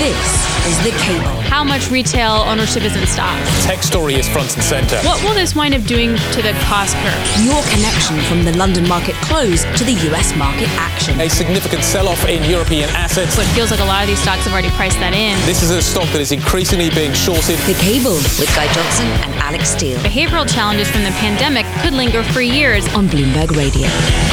[0.00, 1.39] This is The Cable.
[1.50, 3.66] How much retail ownership is in stocks?
[3.66, 4.96] Tech story is front and center.
[5.02, 7.44] What will this wind up doing to the cost curve?
[7.44, 11.20] Your connection from the London market close to the US market action.
[11.20, 13.34] A significant sell-off in European assets.
[13.34, 15.34] So it feels like a lot of these stocks have already priced that in.
[15.44, 17.58] This is a stock that is increasingly being shorted.
[17.66, 22.22] The Cable with Guy Johnson and Alix Steel Behavioral challenges from the pandemic could linger
[22.22, 22.86] for years.
[22.94, 23.88] on Bloomberg Radio.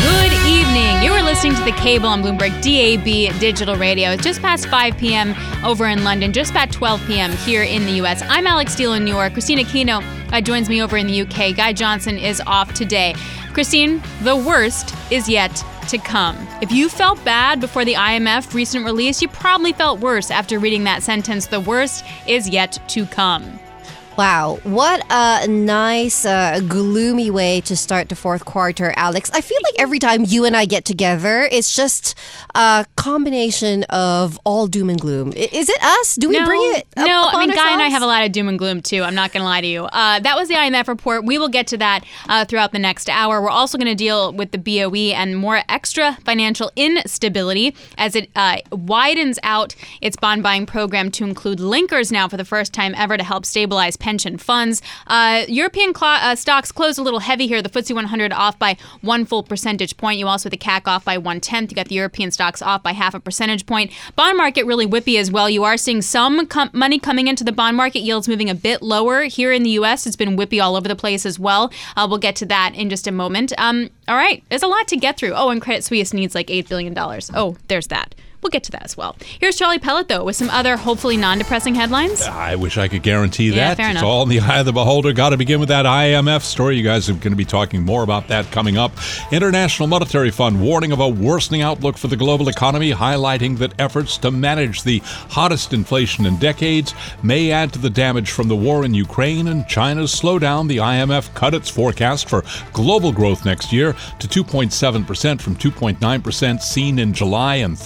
[0.06, 1.02] Good evening.
[1.02, 4.12] You are listening to the cable on Bloomberg DAB Digital Radio.
[4.12, 5.36] It's just past 5 p.m.
[5.66, 7.32] over in London, just about 12 p.m.
[7.32, 8.22] here in the U.S.
[8.28, 9.34] I'm Alix Steel in New York.
[9.34, 10.04] Kristine Aquino
[10.34, 11.54] uh, joins me over in the U.K.
[11.54, 13.14] Guy Johnson is off today.
[13.54, 16.36] Kristine, the worst is yet to come.
[16.62, 20.84] If you felt bad before the IMF recent release, you probably felt worse after reading
[20.84, 21.48] that sentence.
[21.48, 23.58] The worst is yet to come.
[24.18, 29.30] Wow, what a nice, uh, gloomy way to start the fourth quarter, Alix.
[29.32, 32.16] I feel like every time you and I get together, it's just
[32.56, 35.34] a combination of all doom and gloom.
[35.36, 36.16] I- Is it us?
[36.16, 36.88] Do we bring it?
[36.98, 37.94] up- No, I upon mean, Guy and I ourselves?
[37.94, 39.04] have a lot of doom and gloom too.
[39.04, 39.84] I'm not going to lie to you.
[39.86, 41.24] Uh, that was the IMF report.
[41.24, 43.40] We will get to that uh, throughout the next hour.
[43.40, 48.32] We're also going to deal with the BOE and more extra financial instability as it
[48.36, 52.96] uh, widens out its bond buying program to include linkers now for the first time
[52.98, 54.82] ever to help stabilize pension funds.
[55.08, 57.62] Uh, European cl- uh, stocks closed a little heavy here.
[57.62, 60.18] The FTSE 100 off by one full percentage point.
[60.18, 61.70] You also the CAC off by one tenth.
[61.72, 63.92] You got the European stocks off by half a percentage point.
[64.16, 65.50] Bond market really whippy as well.
[65.50, 68.00] You are seeing some com- money coming into the bond market.
[68.00, 70.08] Yields moving a bit lower here in the U.S.
[70.08, 71.70] It's been whippy all over the place as well.
[71.98, 73.52] Uh, we'll get to that in just a moment.
[73.58, 75.34] Um, all right, there's a lot to get through.
[75.34, 77.30] Oh, and Credit Suisse needs like eight billion dollars.
[77.34, 78.16] Oh, there's that.
[78.42, 79.16] We'll get to that as well.
[79.40, 82.22] Here's Charlie Pellet, though, with some other hopefully non depressing headlines.
[82.22, 83.78] I wish I could guarantee Yeah, that.
[83.78, 84.04] fair it's enough.
[84.06, 85.12] all in the eye of the beholder.
[85.12, 86.78] Got to begin with that IMF story.
[86.78, 88.92] You guys are going to be talking more about that coming up.
[89.32, 94.18] International Monetary Fund warning of a worsening outlook for the global economy, highlighting that efforts
[94.20, 95.00] to manage the
[95.30, 96.94] hottest inflation in decades
[97.24, 100.68] may add to the damage from the war in Ukraine and China's slowdown.
[100.68, 107.00] The IMF cut its forecast for global growth next year to 2.7% from 2.9% seen
[107.00, 107.78] in July and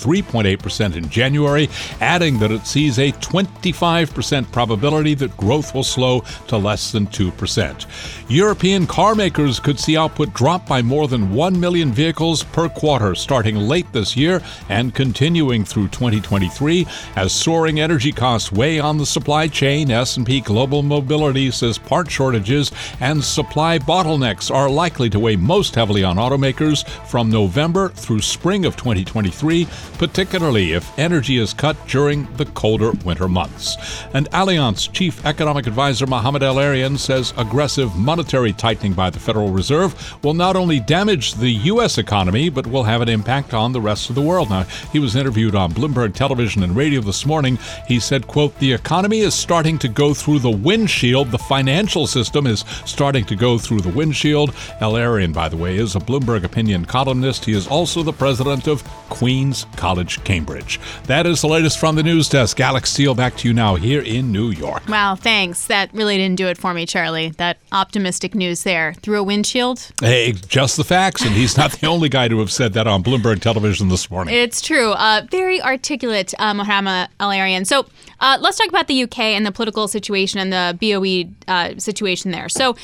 [0.42, 1.70] 3.8% in January,
[2.00, 7.86] adding that it sees a 25% probability that growth will slow to less than 2%.
[8.30, 13.16] European car makers could see output drop by more than 1 million vehicles per quarter
[13.16, 19.06] starting late this year and continuing through 2023 as soaring energy costs weigh on the
[19.06, 19.92] supply chain.
[19.92, 26.04] S&P Global Mobility says part shortages and supply bottlenecks are likely to weigh most heavily
[26.04, 32.46] on automakers from November through spring of 2023, particularly if energy is cut during the
[32.46, 33.76] colder winter months.
[34.14, 39.94] And Allianz Chief Economic Advisor Mohamed El-Erian says aggressive monetary tightening by the Federal Reserve
[40.24, 41.98] will not only damage the U.S.
[41.98, 44.50] economy, but will have an impact on the rest of the world.
[44.50, 47.60] Now, he was interviewed on Bloomberg Television and Radio this morning.
[47.86, 51.30] He said, quote, the economy is starting to go through the windshield.
[51.30, 54.56] The financial system is starting to go through the windshield.
[54.80, 57.44] El Arian, by the way, is a Bloomberg opinion columnist.
[57.44, 60.80] He is also the president of Queens College, Cambridge.
[61.06, 62.60] That is the latest from the news desk.
[62.60, 64.88] Alix Steel, back to you now here in New York.
[64.88, 65.68] Wow, thanks.
[65.68, 67.30] That really didn't do it for me, Charlie.
[67.32, 68.94] That optimistic news there.
[69.02, 69.92] Through a windshield?
[70.00, 73.04] Hey, just the facts, and he's not the only guy to have said that on
[73.04, 74.34] Bloomberg Television this morning.
[74.34, 74.92] It's true.
[74.92, 77.66] Uh, very articulate, uh, Mohammed Al Arian.
[77.66, 77.86] So
[78.20, 82.32] uh, let's talk about the UK and the political situation and the BOE uh, situation
[82.32, 82.50] there.
[82.50, 82.76] So,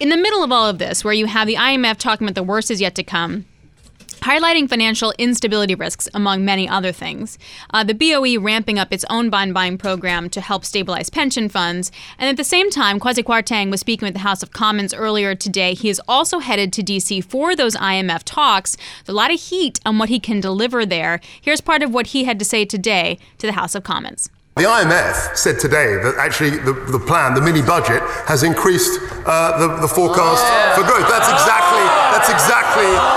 [0.00, 2.42] in the middle of all of this, where you have the IMF talking about the
[2.42, 3.44] worst is yet to come,
[4.22, 7.38] highlighting financial instability risks, among many other things.
[7.70, 11.90] Uh, the BOE ramping up its own bond buying program to help stabilize pension funds.
[12.18, 15.34] And at the same time, Kwasi Kwarteng was speaking with the House of Commons earlier
[15.34, 15.74] today.
[15.74, 17.20] He is also headed to D.C.
[17.20, 18.76] for those IMF talks.
[19.04, 21.20] There's a lot of heat on what he can deliver there.
[21.40, 24.30] Here's part of what he had to say today to the House of Commons.
[24.56, 29.56] The IMF said today that actually the, the plan, the mini budget, has increased uh,
[29.56, 30.44] the, the forecast
[30.76, 31.08] for growth.
[31.08, 31.80] That's exactly,
[32.12, 33.11] that's exactly, that's so it's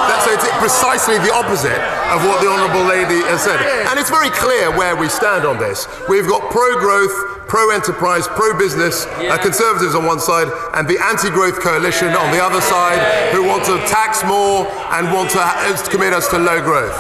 [0.66, 1.78] precisely the opposite
[2.10, 3.62] of what the Honourable Lady has said.
[3.86, 5.86] And it's very clear where we stand on this.
[6.10, 12.32] We've got pro-growth, pro-enterprise, pro-business uh, conservatives on one side, and the anti-growth coalition on
[12.34, 12.98] the other side,
[13.32, 14.66] who want to tax more
[14.98, 15.62] and want to ha-
[15.92, 16.98] commit us to low growth.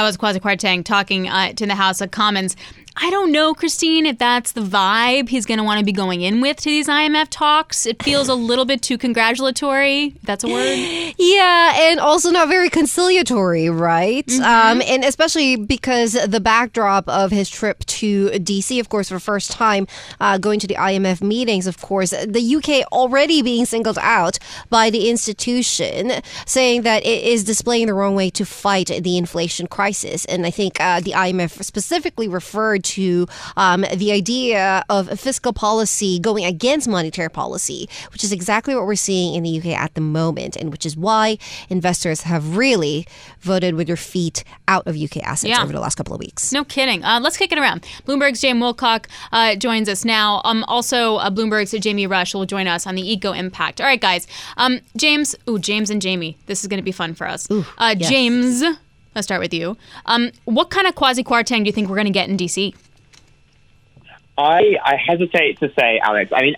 [0.00, 2.56] That was Kwasi Kwarteng talking uh, to the House of Commons.
[2.96, 6.22] I don't know, Kristine, if that's the vibe he's going to want to be going
[6.22, 7.86] in with to these IMF talks.
[7.86, 10.14] It feels a little bit too congratulatory.
[10.22, 10.78] That's a word.
[11.20, 14.26] Yeah, and also not very conciliatory, right?
[14.26, 14.42] Mm-hmm.
[14.42, 19.20] Um, and especially because the backdrop of his trip to DC, of course, for the
[19.20, 19.86] first time
[20.18, 24.38] uh, going to the IMF meetings, of course, the UK already being singled out
[24.70, 26.12] by the institution,
[26.46, 29.89] saying that it is displaying the wrong way to fight the inflation crisis.
[29.90, 30.24] Crisis.
[30.26, 33.26] And I think uh, the IMF specifically referred to
[33.56, 38.94] um, the idea of fiscal policy going against monetary policy, which is exactly what we're
[38.94, 41.38] seeing in the UK at the moment, and which is why
[41.68, 43.04] investors have really
[43.40, 45.62] voted with their feet out of UK assets Yeah.
[45.64, 46.52] over the last couple of weeks.
[46.52, 47.02] No kidding.
[47.04, 47.82] Uh, let's kick it around.
[48.06, 50.40] Bloomberg's James Woolcock uh, joins us now.
[50.44, 53.80] Um, also, uh, Bloomberg's Jamie Rush will join us on the eco impact.
[53.80, 54.28] All right, guys.
[54.56, 56.36] Um, James, ooh, James and Jamie.
[56.46, 57.48] This is going to be fun for us.
[57.50, 58.08] uh, yes.
[58.08, 58.62] James,
[59.14, 59.76] let's start with you.
[60.06, 62.74] Um, what kind of Kwasi Kwarteng do you think we're going to get in DC?
[64.38, 66.32] I, I hesitate to say, Alix.
[66.34, 66.56] I mean,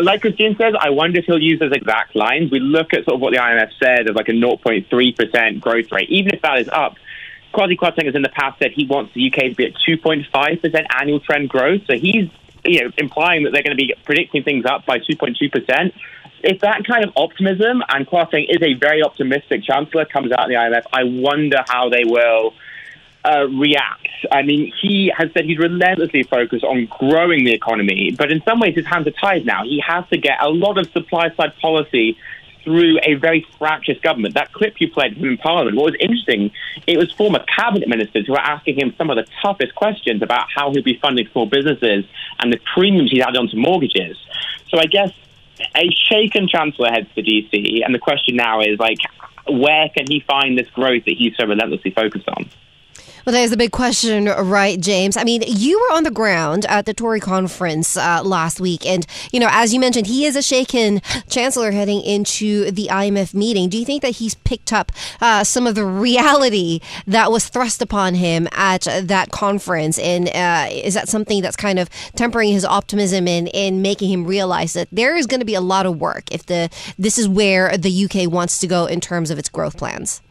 [0.00, 2.50] like Kristine says, I wonder if he'll use those exact lines.
[2.50, 6.08] We look at sort of what the IMF said of like a 0.3% growth rate.
[6.10, 6.96] Even if that is up,
[7.54, 10.86] Kwasi Kwarteng has in the past said he wants the UK to be at 2.5%
[11.00, 11.82] annual trend growth.
[11.86, 12.30] So he's
[12.64, 15.92] you know implying that they're going to be predicting things up by 2.2%.
[16.42, 20.50] If that kind of optimism, and Kwarteng is a very optimistic chancellor, comes out in
[20.50, 22.54] the IMF, I wonder how they will
[23.24, 24.08] uh, react.
[24.30, 28.60] I mean, he has said he's relentlessly focused on growing the economy, but in some
[28.60, 29.64] ways his hands are tied now.
[29.64, 32.16] He has to get a lot of supply side policy
[32.64, 34.34] through a very fractious government.
[34.34, 36.50] That clip you played from in Parliament, what was interesting,
[36.86, 40.46] it was former cabinet ministers who were asking him some of the toughest questions about
[40.54, 42.04] how he'll be funding small businesses
[42.38, 44.16] and the premiums he's added onto mortgages.
[44.68, 45.12] So I guess
[45.76, 48.98] a shaken chancellor heads to DC, and the question now is like,
[49.48, 52.48] where can he find this growth that he's so relentlessly focused on?
[53.28, 55.14] Well, that is a big question, right, James?
[55.14, 59.06] I mean, you were on the ground at the Tory conference uh, last week, and
[59.30, 63.68] you know, as you mentioned, he is a shaken chancellor heading into the IMF meeting.
[63.68, 67.82] Do you think that he's picked up uh, some of the reality that was thrust
[67.82, 72.64] upon him at that conference, and uh, is that something that's kind of tempering his
[72.64, 76.00] optimism and, and making him realize that there is going to be a lot of
[76.00, 79.50] work if the this is where the UK wants to go in terms of its
[79.50, 80.22] growth plans?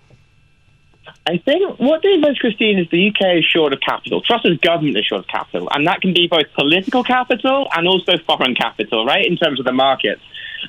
[1.27, 4.21] I think what they most, Kristine, is the UK is short of capital.
[4.21, 7.85] Truss Truss's government is short of capital, and that can be both political capital and
[7.85, 10.21] also foreign capital, right, in terms of the markets.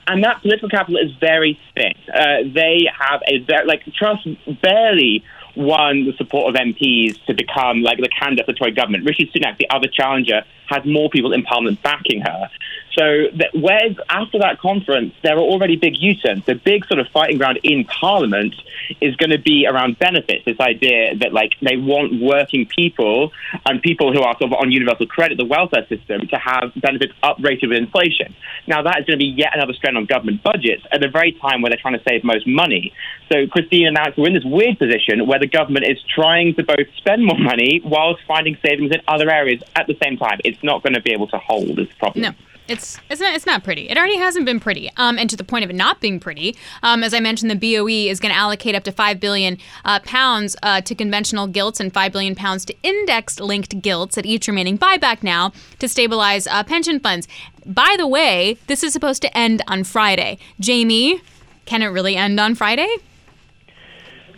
[0.09, 1.95] And that political capital is very thin.
[2.13, 4.27] Uh, they have a very, like, Truss
[4.61, 5.23] barely
[5.55, 9.05] won the support of MPs to become like the candidate for Tory government.
[9.05, 12.51] Rishi Sunak, the other challenger, has more people in Parliament backing her.
[12.99, 16.45] So that whereas after that conference, there are already big U-turns.
[16.47, 18.57] The big sort of fighting ground in Parliament
[19.01, 20.45] is going to be around benefits.
[20.45, 23.31] This idea that like they want working people
[23.67, 27.13] and people who are sort of on universal credit, the welfare system, to have benefits
[27.23, 28.35] uprated with inflation.
[28.67, 31.31] Now that is going to be yet another strain on government budgets at the very
[31.31, 32.93] time where they're trying to save most money.
[33.31, 36.89] So Kristine announced we're in this weird position where the government is trying to both
[36.97, 40.41] spend more money whilst finding savings in other areas at the same time.
[40.45, 42.23] It's not going to be able to hold this problem.
[42.23, 42.33] No.
[42.69, 43.89] It's it's not it's not pretty.
[43.89, 44.91] It already hasn't been pretty.
[44.97, 47.57] Um, and to the point of it not being pretty, um, as I mentioned, the
[47.57, 51.81] BOE is going to allocate up to five billion uh, pounds uh, to conventional gilts
[51.81, 56.63] and five billion pounds to index-linked gilts at each remaining buyback now to stabilize uh,
[56.63, 57.27] pension funds.
[57.65, 60.39] By the way, this is supposed to end on Friday.
[60.61, 61.23] Jamie,
[61.65, 62.89] can it really end on Friday?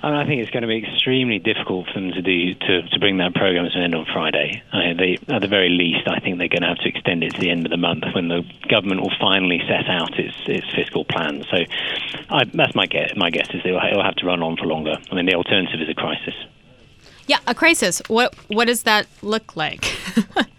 [0.02, 2.82] I, mean, I think it's going to be extremely difficult for them to do to,
[2.82, 4.62] to bring that program to an end on Friday.
[4.73, 7.35] I, they, at the very least, I think they're going to have to extend it
[7.35, 10.67] to the end of the month when the government will finally set out its its
[10.75, 11.44] fiscal plan.
[11.50, 11.58] So,
[12.31, 13.12] I, that's my guess.
[13.17, 14.97] My guess is they will, will have to run on for longer.
[15.11, 16.35] I mean, the alternative is a crisis.
[17.26, 18.02] Yeah, a crisis.
[18.08, 19.85] What what does that look like?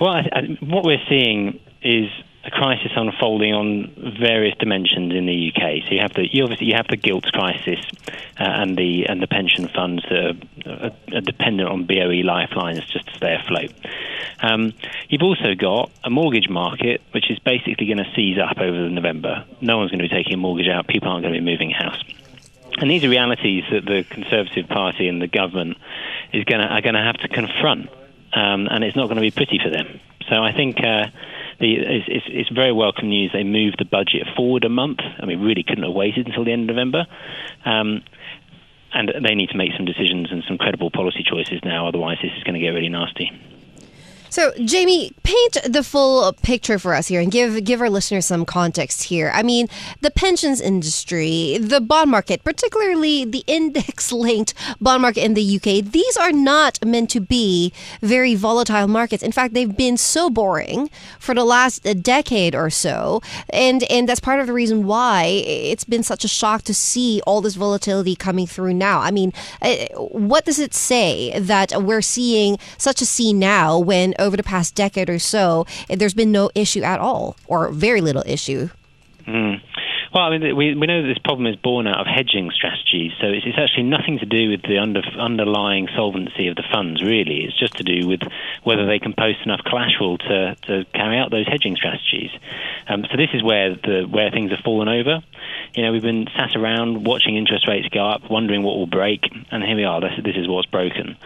[0.00, 2.10] Well, I, I, what we're seeing is
[2.46, 5.84] a crisis unfolding on various dimensions in the UK.
[5.86, 7.80] So you have the you obviously you have the gilts crisis
[8.38, 10.36] uh, and the and the pension funds that
[10.66, 13.72] are, are, are dependent on BOE lifelines just to stay afloat.
[14.40, 14.74] Um,
[15.08, 19.44] you've also got a mortgage market which is basically going to seize up over November.
[19.60, 20.86] No one's going to be taking a mortgage out.
[20.86, 22.02] People aren't going to be moving house.
[22.78, 25.78] And these are realities that the Conservative Party and the government
[26.32, 27.88] is going to, are going to have to confront,
[28.34, 29.98] um, and it's not going to be pretty for them.
[30.28, 31.06] So I think uh,
[31.58, 33.30] the, it's, it's, it's very welcome news.
[33.32, 35.00] They moved the budget forward a month.
[35.00, 37.06] I mean, really couldn't have waited until the end of November.
[37.64, 38.02] Um,
[38.92, 41.88] and they need to make some decisions and some credible policy choices now.
[41.88, 43.30] Otherwise, this is going to get really nasty.
[44.28, 48.44] So, Jamie, paint the full picture for us here and give give our listeners some
[48.44, 49.30] context here.
[49.32, 49.68] I mean,
[50.00, 56.16] the pensions industry, the bond market, particularly the index-linked bond market in the UK, these
[56.16, 59.22] are not meant to be very volatile markets.
[59.22, 64.20] In fact, they've been so boring for the last decade or so, and and that's
[64.20, 68.16] part of the reason why it's been such a shock to see all this volatility
[68.16, 69.00] coming through now.
[69.00, 74.14] I mean, eh, what does it say that we're seeing such a scene now when
[74.18, 78.24] over the past decade or so, there's been no issue at all, or very little
[78.26, 78.68] issue.
[79.26, 79.60] Mm.
[80.16, 83.12] Well, I mean, we, we know that this problem is born out of hedging strategies,
[83.20, 87.02] so it's, it's actually nothing to do with the under, underlying solvency of the funds,
[87.02, 87.44] really.
[87.44, 88.20] It's just to do with
[88.62, 92.30] whether they can post enough collateral to, to carry out those hedging strategies.
[92.88, 95.22] Um, so this is where the where things have fallen over.
[95.74, 99.20] You know, we've been sat around watching interest rates go up, wondering what will break,
[99.50, 100.00] and here we are.
[100.00, 101.16] This, this is what's broken.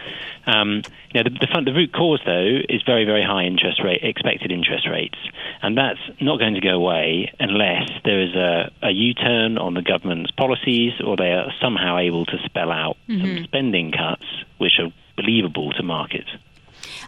[0.46, 0.82] Um,
[1.12, 4.00] you know, the, the, fund, the root cause, though, is very, very high interest rate,
[4.02, 5.18] expected interest rates,
[5.62, 9.82] and that's not going to go away unless there is a, a U-turn on the
[9.82, 13.36] government's policies, or they are somehow able to spell out Mm-hmm.
[13.36, 14.24] some spending cuts
[14.58, 16.28] which are believable to markets.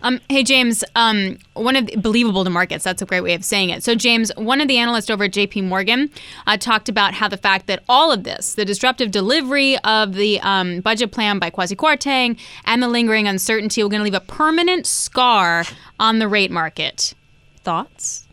[0.01, 2.85] Um, hey, James, um, one of the, believable to markets.
[2.85, 3.83] That's a great way of saying it.
[3.83, 6.11] So, James, one of the analysts over at JP Morgan
[6.47, 10.41] uh, talked about how the fact that all of this, the disruptive delivery of the
[10.41, 14.21] um, budget plan by Kwasi Kwarteng and the lingering uncertainty, were going to leave a
[14.21, 15.65] permanent scar
[16.01, 17.15] on the rate market.
[17.63, 18.27] Thoughts?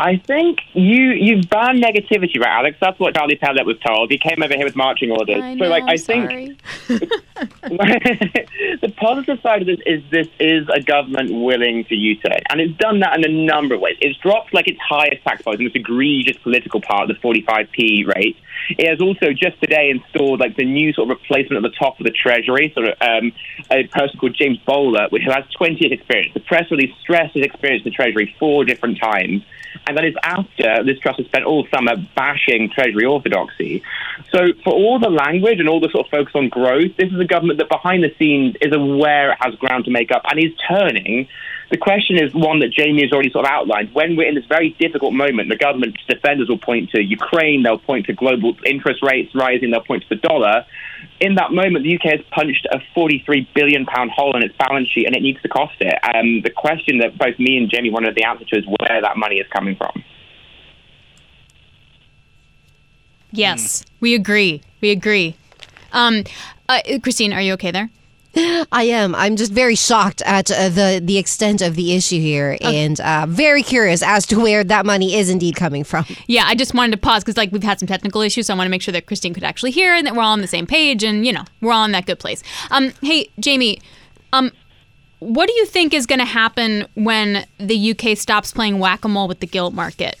[0.00, 2.78] I think you you've banned negativity, right, Alix?
[2.80, 4.12] That's what Charlie Pellet was told.
[4.12, 5.42] He came over here with marching orders.
[5.42, 6.56] I so, know, like, I sorry.
[6.86, 7.10] think
[7.62, 12.78] the positive side of this is this is a government willing to U-turn, and it's
[12.78, 13.96] done that in a number of ways.
[14.00, 18.36] It's dropped like its highest tax policy, this egregious political part, the 45p rate.
[18.70, 21.98] It has also just today installed like the new sort of replacement at the top
[21.98, 23.32] of the Treasury, sort of um,
[23.70, 26.34] a person called James Bowler, who has 20 years experience.
[26.34, 29.42] The press release stressed his experience in the Treasury four different times.
[29.88, 33.82] And that is after this Truss has spent all summer bashing Treasury orthodoxy.
[34.30, 37.18] So, for all the language and all the sort of focus on growth, this is
[37.18, 40.38] a government that behind the scenes is aware it has ground to make up and
[40.38, 41.26] is turning.
[41.70, 43.92] The question is one that Jamie has already sort of outlined.
[43.92, 47.78] When we're in this very difficult moment, the government's defenders will point to Ukraine, they'll
[47.78, 50.64] point to global interest rates rising, they'll point to the dollar.
[51.20, 54.88] In that moment, the UK has punched a 43 billion pound hole in its balance
[54.88, 55.94] sheet, and it needs to cost it.
[56.02, 59.18] Um, the question that both me and Jamie wanted the answer to is where that
[59.18, 60.02] money is coming from.
[63.30, 64.62] Yes, we agree.
[64.80, 65.36] We agree.
[65.92, 66.24] Um,
[66.66, 67.90] uh, Kristine, are you okay there?
[68.72, 69.14] I am.
[69.14, 73.26] I'm just very shocked at uh, the the extent of the issue here, and uh,
[73.28, 76.04] very curious as to where that money is indeed coming from.
[76.26, 78.56] Yeah, I just wanted to pause because like we've had some technical issues, so I
[78.56, 80.46] want to make sure that Kristine could actually hear and that we're all on the
[80.46, 82.42] same page, and you know we're all in that good place.
[82.70, 83.80] Um, hey Jamie,
[84.32, 84.52] um,
[85.20, 89.08] what do you think is going to happen when the UK stops playing whack a
[89.08, 90.18] mole with the gilt market?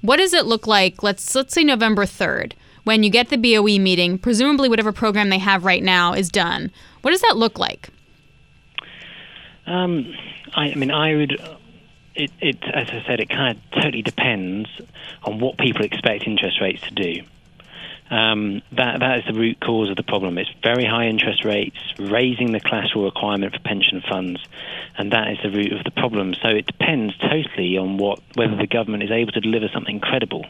[0.00, 1.02] What does it look like?
[1.02, 4.18] Let's let's say November third, when you get the BOE meeting.
[4.18, 6.70] Presumably, whatever program they have right now is done.
[7.02, 7.90] What does that look like?
[9.66, 10.14] Um,
[10.54, 11.40] I, I mean, I would.
[12.14, 14.68] It, it, as I said, it kind of totally depends
[15.22, 17.22] on what people expect interest rates to do.
[18.10, 20.36] Um, that that is the root cause of the problem.
[20.36, 24.44] It's very high interest rates, raising the collateral requirement for pension funds,
[24.98, 26.34] and that is the root of the problem.
[26.42, 30.44] So it depends totally on what whether the government is able to deliver something credible,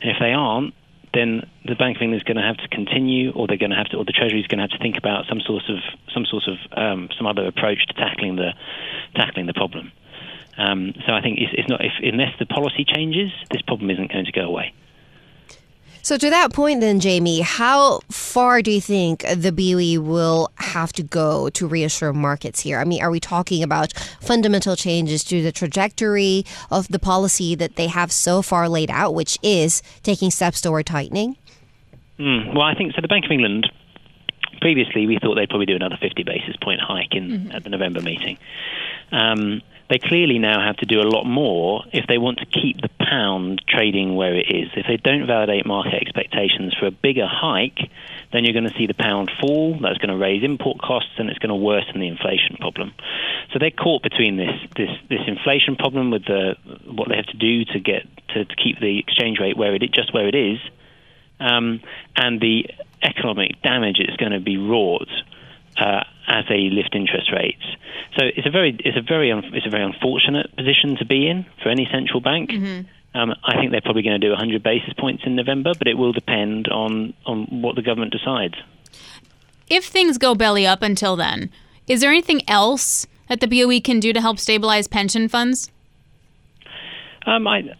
[0.00, 0.74] and if they aren't,
[1.14, 3.76] then the Bank of England is going to have to continue, or they're going to
[3.76, 5.78] have to, or the Treasury is going to have to think about some sort of
[6.12, 8.52] some sort of um, some other approach to tackling the
[9.14, 9.92] tackling the problem.
[10.56, 14.12] Um, so I think it's, it's not if, unless the policy changes, this problem isn't
[14.12, 14.72] going to go away.
[16.04, 20.92] So, to that point, then, Jamie, how far do you think the BOE will have
[20.94, 22.80] to go to reassure markets here?
[22.80, 27.76] I mean, are we talking about fundamental changes to the trajectory of the policy that
[27.76, 31.36] they have so far laid out, which is taking steps toward tightening?
[32.18, 33.00] Mm, well, I think so.
[33.00, 33.70] The Bank of England
[34.60, 38.00] previously we thought they'd probably do another 50 basis point hike in at the November
[38.00, 38.38] meeting.
[39.10, 39.60] Um,
[39.92, 42.88] they clearly now have to do a lot more if they want to keep the
[42.98, 44.70] pound trading where it is.
[44.74, 47.90] If they don't validate market expectations for a bigger hike,
[48.32, 49.78] then you're going to see the pound fall.
[49.82, 52.94] That's going to raise import costs and it's going to worsen the inflation problem.
[53.52, 56.56] So they're caught between this this, this inflation problem with the
[56.86, 59.82] what they have to do to get to, to keep the exchange rate where it
[59.92, 60.58] just where it is,
[61.38, 61.82] um,
[62.16, 62.64] and the
[63.02, 65.10] economic damage it's going to be wrought
[65.76, 67.62] uh, as they lift interest rates.
[68.18, 71.28] So it's a very it's a very un- it's a very unfortunate position to be
[71.28, 72.50] in for any central bank.
[73.14, 75.94] Um, I think they're probably going to do 100 basis points in November, but it
[75.98, 78.54] will depend on on what the government decides.
[79.68, 81.50] If things go belly up until then,
[81.86, 85.70] is there anything else that the BOE can do to help stabilize pension funds?
[87.24, 87.74] Um, I,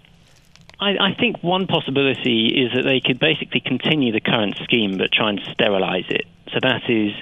[0.80, 5.12] I, I think one possibility is that they could basically continue the current scheme but
[5.12, 6.26] try and sterilize it.
[6.52, 7.12] So that is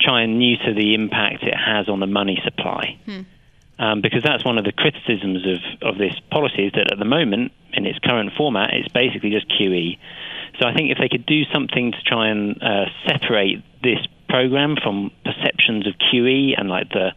[0.00, 2.98] try and neuter the impact it has on the money supply.
[3.78, 7.04] Um, because that's one of the criticisms of, of this policy is that at the
[7.04, 9.98] moment, in its current format, it's basically just QE.
[10.58, 14.76] So I think if they could do something to try and uh, separate this program
[14.82, 17.10] from perceptions of QE and like the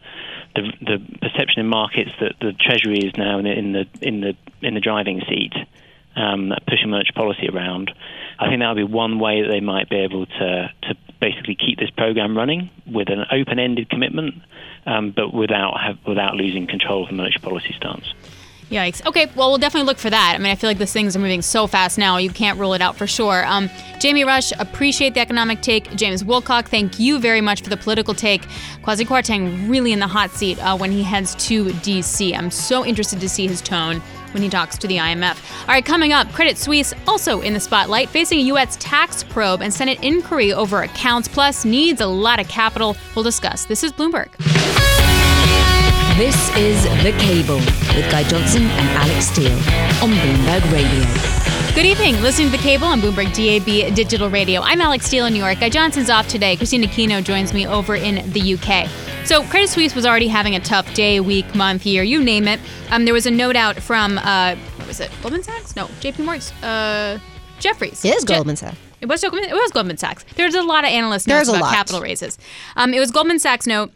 [0.54, 4.20] the, the perception in markets that the Treasury is now in the in the in
[4.20, 5.52] the, in the driving seat,
[6.16, 7.90] um, pushing monetary policy around.
[8.38, 11.54] I think that would be one way that they might be able to to basically
[11.54, 14.34] keep this program running with an open-ended commitment,
[14.86, 18.14] um, but without have, without losing control of the monetary policy stance.
[18.70, 19.04] Yikes.
[19.04, 20.34] Okay, well, we'll definitely look for that.
[20.36, 22.72] I mean, I feel like these things are moving so fast now, you can't rule
[22.72, 23.44] it out for sure.
[23.44, 25.90] Um, Jamie Rush, appreciate the economic take.
[25.96, 28.42] James Woolcock, thank you very much for the political take.
[28.82, 32.32] Kwasi Kwarteng really in the hot seat uh, when he heads to D.C.
[32.32, 34.00] I'm so interested to see his tone
[34.32, 35.38] when he talks to the IMF.
[35.62, 38.76] All right, coming up, Credit Suisse also in the spotlight, facing a U.S.
[38.80, 42.96] tax probe and Senate inquiry over accounts, plus needs a lot of capital.
[43.14, 43.64] We'll discuss.
[43.64, 44.30] This is Bloomberg.
[46.16, 47.56] This is The Cable
[47.96, 49.52] with Guy Johnson and Alix Steel
[50.02, 51.39] on Bloomberg Radio.
[51.80, 52.20] Good evening.
[52.20, 54.60] Listening to The Cable on Bloomberg DAB Digital Radio.
[54.60, 55.60] I'm Alix Steel in New York.
[55.60, 56.54] Guy Johnson's off today.
[56.54, 58.86] Kristine Aquino joins me over in the UK.
[59.24, 62.60] So Credit Suisse was already having a tough day, week, month, year, you name it.
[62.90, 65.74] Um, there was a note out from, uh, what was it, Goldman Sachs?
[65.74, 66.42] No, JP Morgan.
[66.62, 67.18] Uh,
[67.60, 68.04] Jefferies.
[68.04, 68.76] It is Je- Goldman Sachs.
[69.00, 70.26] It was, Goldman- it was Goldman Sachs.
[70.36, 71.74] There's a lot of analyst notes There's a about lot.
[71.74, 72.36] capital raises.
[72.76, 73.90] Um, it was Goldman Sachs note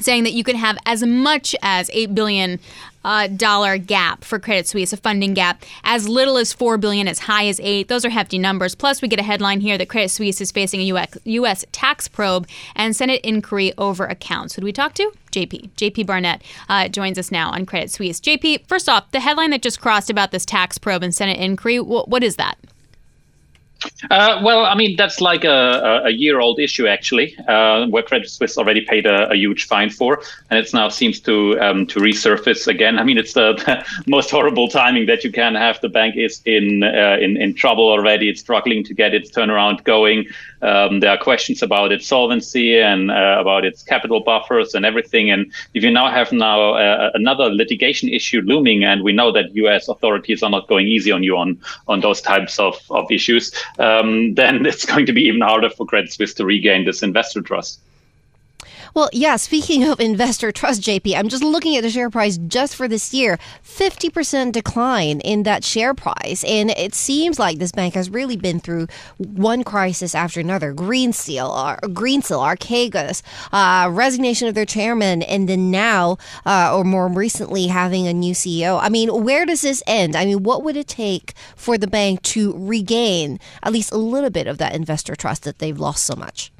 [0.00, 2.58] saying that you could have as much as eight billion
[3.04, 7.20] uh, dollar gap for Credit Suisse, a funding gap, as little as four billion, as
[7.20, 7.88] high as eight.
[7.88, 8.74] Those are hefty numbers.
[8.74, 11.64] Plus, we get a headline here that Credit Suisse is facing a US, U.S.
[11.72, 14.54] tax probe and Senate inquiry over accounts.
[14.54, 15.12] Who do we talk to?
[15.32, 15.70] JP.
[15.70, 18.20] JP Barnert uh, joins us now on Credit Suisse.
[18.20, 21.78] JP, first off, the headline that just crossed about this tax probe and Senate inquiry,
[21.78, 22.56] wh- what is that?
[24.10, 28.28] Uh, well, I mean, that's like a, a year old issue, actually, uh, where Credit
[28.28, 32.00] Suisse already paid a, a huge fine for, and it now seems to um, to
[32.00, 32.98] resurface again.
[32.98, 35.80] I mean, it's the, the most horrible timing that you can have.
[35.80, 38.28] The bank is in uh, in, in trouble already.
[38.28, 40.26] It's struggling to get its turnaround going.
[40.62, 45.30] Um, there are questions about its solvency and uh, about its capital buffers and everything.
[45.30, 49.54] And if you now have now uh, another litigation issue looming, and we know that
[49.54, 49.88] U.S.
[49.88, 54.34] authorities are not going easy on you on on those types of, of issues, um,
[54.34, 57.80] then it's going to be even harder for Credit Suisse to regain this investor trust.
[58.94, 62.76] Well, yeah, speaking of investor trust, JP, I'm just looking at the share price just
[62.76, 66.44] for this year 50% decline in that share price.
[66.44, 68.86] And it seems like this bank has really been through
[69.18, 75.72] one crisis after another Greensill, uh, Greensill Archegos, uh, resignation of their chairman, and then
[75.72, 78.78] now, uh, or more recently, having a new CEO.
[78.80, 80.14] I mean, where does this end?
[80.14, 84.30] I mean, what would it take for the bank to regain at least a little
[84.30, 86.52] bit of that investor trust that they've lost so much?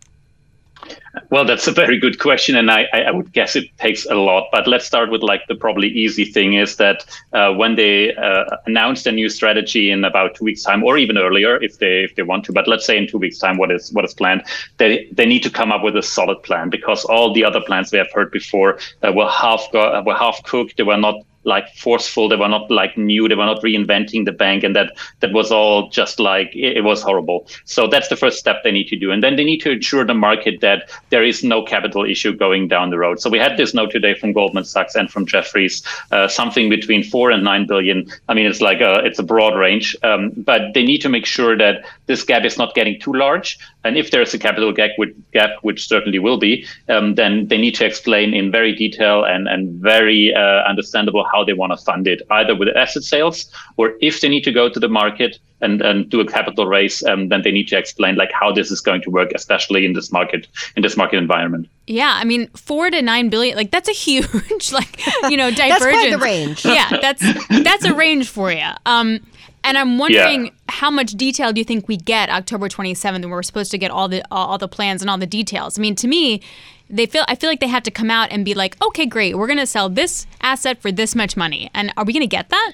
[1.30, 4.48] Well, that's a very good question, and I, I would guess it takes a lot.
[4.52, 8.44] But let's start with like the probably easy thing is that uh, when they uh,
[8.66, 12.14] announced a new strategy in about two weeks' time, or even earlier, if they if
[12.16, 14.42] they want to, but let's say in two weeks' time, what is what is planned?
[14.78, 17.92] They they need to come up with a solid plan because all the other plans
[17.92, 20.76] we have heard before uh, were half go- were half cooked.
[20.76, 22.28] They were not like forceful.
[22.28, 23.28] They were not like new.
[23.28, 26.84] They were not reinventing the bank, and that that was all just like it, it
[26.84, 27.46] was horrible.
[27.64, 30.04] So that's the first step they need to do, and then they need to ensure
[30.04, 33.20] the market that there is no capital issue going down the road.
[33.20, 37.02] So we had this note today from Goldman Sachs and from Jefferies, uh, something between
[37.02, 38.06] four and nine billion.
[38.28, 41.26] I mean, it's like a it's a broad range, um, but they need to make
[41.26, 43.58] sure that this gap is not getting too large.
[43.84, 47.48] And if there is a capital gap, which, gap, which certainly will be, um, then
[47.48, 51.72] they need to explain in very detail and and very uh, understandable how they want
[51.72, 54.88] to fund it, either with asset sales or if they need to go to the
[54.88, 58.52] market and, and do a capital raise, um, then they need to explain like how
[58.52, 61.68] this is going to work, especially in this market in this market environment.
[61.86, 65.80] Yeah, I mean, four to nine billion, like that's a huge, like you know, divergence.
[65.80, 66.64] That's quite the range.
[66.64, 68.70] Yeah, that's that's a range for you.
[68.86, 69.20] Um,
[69.64, 73.42] and I'm wondering how much detail do you think we get October 27th, when we're
[73.42, 75.78] supposed to get all the all the plans and all the details.
[75.78, 76.40] I mean, to me,
[76.88, 79.36] they feel I feel like they have to come out and be like, okay, great,
[79.36, 82.26] we're going to sell this asset for this much money, and are we going to
[82.26, 82.72] get that?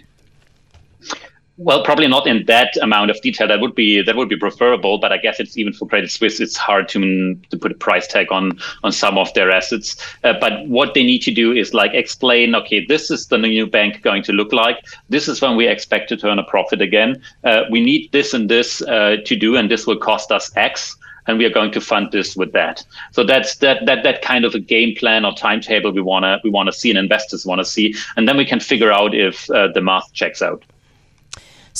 [1.62, 3.46] Well, probably not in that amount of detail.
[3.46, 6.40] That would be that would be preferable, but I guess it's even for Credit Suisse,
[6.40, 9.94] it's hard to to put a price tag on on some of their assets.
[10.24, 13.66] Uh, but what they need to do is like explain, okay, this is the new
[13.66, 14.78] bank going to look like.
[15.10, 17.20] This is when we expect to turn a profit again.
[17.44, 20.96] Uh, we need this and this uh, to do, and this will cost us X
[21.26, 22.82] and we are going to fund this with that.
[23.12, 26.48] So that's that that that kind of a game plan or timetable we wanna we
[26.48, 29.82] wanna see and investors wanna see, and then we can figure out if uh, the
[29.82, 30.64] math checks out.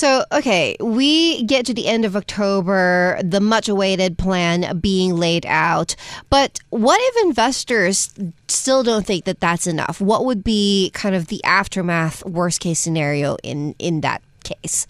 [0.01, 5.45] So, okay, we get to the end of October, the much awaited plan being laid
[5.45, 5.95] out.
[6.31, 8.11] But what if investors
[8.49, 10.01] still don't think that that's enough?
[10.01, 14.87] What would be kind of the aftermath, worst case scenario in, in that case?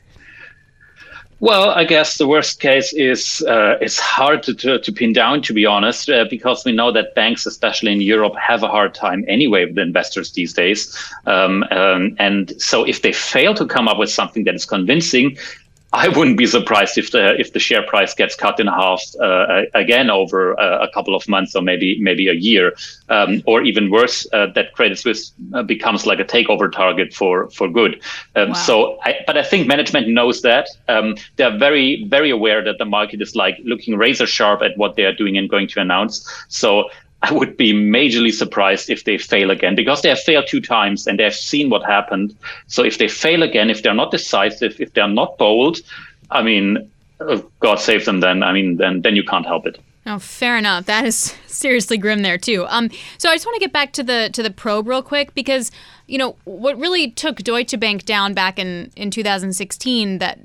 [1.41, 5.41] Well, I guess the worst case is uh, it's hard to, to, to, pin down,
[5.43, 8.95] to be honest, uh, because we know that banks, especially in Europe, have a hard
[8.95, 10.95] time anyway with investors these days.
[11.25, 15.39] Um, um, and so if they fail to come up with something that is convincing,
[15.93, 19.63] I wouldn't be surprised if the if the share price gets cut in half uh,
[19.75, 22.75] again over a, a, couple of months or maybe maybe a year,
[23.09, 27.51] um, or even worse, uh, that Credit Suisse uh, becomes like a takeover target for
[27.51, 28.01] for good.
[28.37, 28.55] Um, wow.
[28.55, 30.69] So, I, but I think management knows that.
[30.89, 34.95] Um, they're very very aware that the market is like looking razor sharp at what
[34.95, 36.25] they are doing and going to announce.
[36.49, 36.89] So
[37.23, 41.07] I would be majorly surprised if they fail again because they have failed two times
[41.07, 42.35] and they have seen what happened.
[42.67, 45.79] So if they fail again, if they're not decisive, if they're not bold,
[46.31, 48.21] I mean, uh, God save them.
[48.21, 49.79] Then I mean, then then you can't help it.
[50.07, 50.87] Oh, fair enough.
[50.87, 52.65] That is seriously grim there too.
[52.69, 55.35] Um, so I just want to get back to the to the probe real quick
[55.35, 55.71] because
[56.07, 60.39] you know what really took Deutsche Bank down back in in 2016 that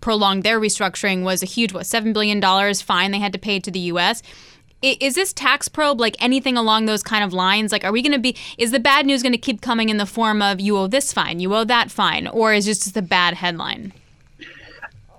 [0.00, 3.58] prolonged their restructuring was a huge what seven billion dollars fine they had to pay
[3.58, 4.22] to the U.S
[4.84, 7.72] is this tax probe like anything along those kind of lines?
[7.72, 9.96] Like, are we going to be, is the bad news going to keep coming in
[9.96, 13.02] the form of you owe this fine, you owe that fine, or is just a
[13.02, 13.92] bad headline?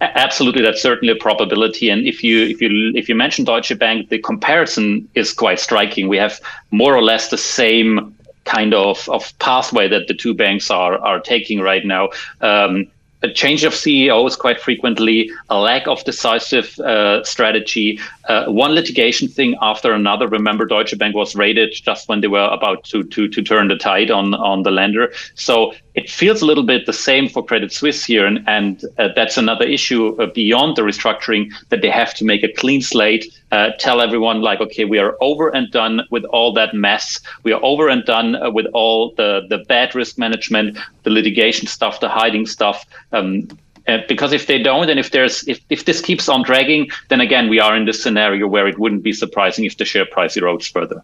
[0.02, 1.90] Absolutely, that's certainly a probability.
[1.90, 6.10] And if you if you if you mention Deutsche Bank, the comparison is quite striking.
[6.10, 6.40] We have
[6.72, 11.20] more or less the same kind of, of pathway that the two banks are are
[11.20, 12.10] taking right now.
[12.42, 12.88] Um,
[13.26, 19.28] a change of CEOs quite frequently, a lack of decisive uh, strategy, uh, one litigation
[19.28, 20.28] thing after another.
[20.28, 23.78] Remember, Deutsche Bank was raided just when they were about to to, to turn the
[23.78, 25.12] tide on on the lender.
[25.36, 29.10] So it feels a little bit the same for Credit Suisse here, and, and uh,
[29.16, 33.26] that's another issue uh, beyond the restructuring that they have to make a clean slate,
[33.52, 37.22] uh, tell everyone like, okay, we are over and done with all that mess.
[37.44, 41.68] We are over and done uh, with all the the bad risk management, the litigation
[41.68, 42.86] stuff, the hiding stuff.
[43.14, 43.48] Um,
[43.88, 47.22] uh, because if they don't, and if there's if, if this keeps on dragging, then
[47.22, 50.36] again we are in this scenario where it wouldn't be surprising if the share price
[50.36, 51.02] erodes further.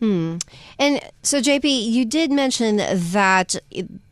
[0.00, 0.36] Hmm.
[0.78, 3.56] And so, JP, you did mention that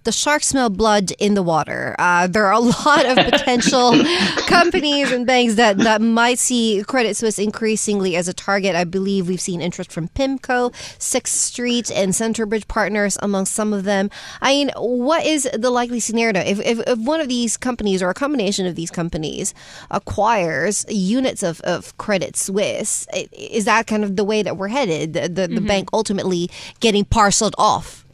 [0.07, 1.97] the sharks smell blood in the water.
[1.99, 3.93] Uh, there are a lot of potential
[4.47, 8.75] companies and banks that, that might see Credit Suisse increasingly as a target.
[8.77, 13.83] I believe we've seen interest from PIMCO, Sixth Street, and Centerbridge Partners among some of
[13.83, 14.09] them.
[14.41, 18.09] I mean, what is the likely scenario if, if, if one of these companies or
[18.09, 19.55] a combination of these companies
[19.91, 23.09] acquires units of, of Credit Suisse?
[23.33, 25.15] Is that kind of the way that we're headed?
[25.15, 25.55] The, the, mm-hmm.
[25.57, 28.06] the bank ultimately getting parceled off?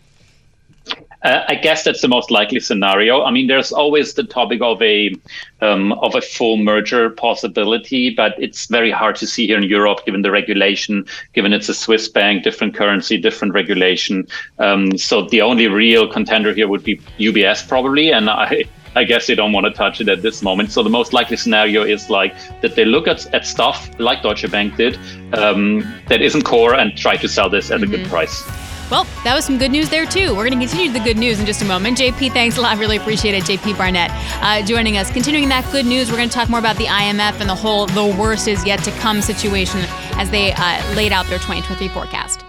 [1.22, 3.22] Uh, I guess that's the most likely scenario.
[3.22, 5.14] I mean, there's always the topic of a
[5.60, 10.04] um, of a full merger possibility, but it's very hard to see here in Europe,
[10.04, 14.26] given the regulation, given it's a Swiss bank, different currency, different regulation.
[14.58, 18.64] Um, so the only real contender here would be UBS, probably, and I.
[18.94, 20.70] I guess they don't want to touch it at this moment.
[20.70, 24.50] So the most likely scenario is like that they look at, at stuff like Deutsche
[24.50, 24.98] Bank did
[25.32, 27.84] um, that isn't core and try to sell this at mm-hmm.
[27.84, 28.10] a good mm-hmm.
[28.10, 28.71] price.
[28.92, 30.36] Well, that was some good news there, too.
[30.36, 31.96] We're going to continue the good news in just a moment.
[31.96, 32.76] JP, thanks a lot.
[32.76, 33.44] Really appreciate it.
[33.44, 34.10] JP Barnert
[34.42, 35.10] uh, joining us.
[35.10, 37.86] Continuing that good news, we're going to talk more about the IMF and the whole
[37.86, 39.80] the worst is yet to come situation
[40.18, 42.44] as they uh, laid out their 2023 forecast.